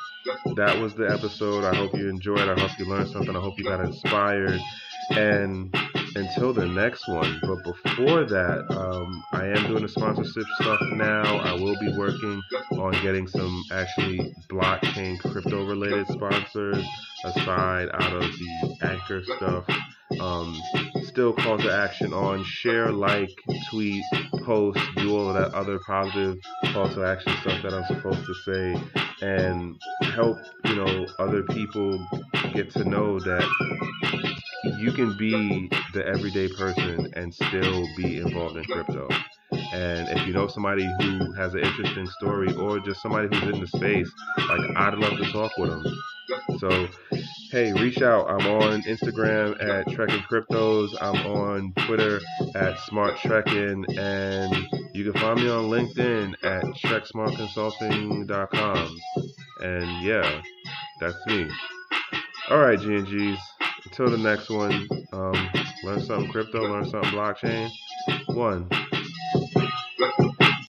[0.56, 3.58] that was the episode i hope you enjoyed i hope you learned something i hope
[3.58, 4.60] you got inspired
[5.12, 5.76] and
[6.16, 7.40] until the next one.
[7.42, 11.38] But before that, um, I am doing the sponsorship stuff now.
[11.38, 12.42] I will be working
[12.74, 16.84] on getting some actually blockchain crypto related sponsors
[17.24, 19.66] aside out of the anchor stuff.
[20.20, 20.60] Um,
[21.12, 23.30] still call to action on share, like,
[23.70, 24.04] tweet,
[24.46, 26.38] post, do all of that other positive
[26.72, 28.82] call to action stuff that I'm supposed to say
[29.22, 29.80] and
[30.14, 32.08] help, you know, other people
[32.54, 33.44] get to know that
[34.80, 39.10] you can be the everyday person and still be involved in crypto.
[39.74, 43.60] And if you know somebody who has an interesting story or just somebody who's in
[43.60, 45.84] the space, like I'd love to talk with them.
[46.60, 46.88] So,
[47.52, 48.30] hey, reach out.
[48.30, 50.96] I'm on Instagram at Trekking Cryptos.
[51.02, 52.22] I'm on Twitter
[52.56, 54.56] at Smart Trekking, and
[54.94, 58.98] you can find me on LinkedIn at TrekSmartConsulting.com.
[59.62, 60.42] And yeah,
[61.00, 61.50] that's me.
[62.50, 63.38] All right, GNGs.
[63.86, 65.50] Until the next one, um,
[65.84, 67.70] learn something crypto, learn something blockchain.
[68.28, 68.70] One.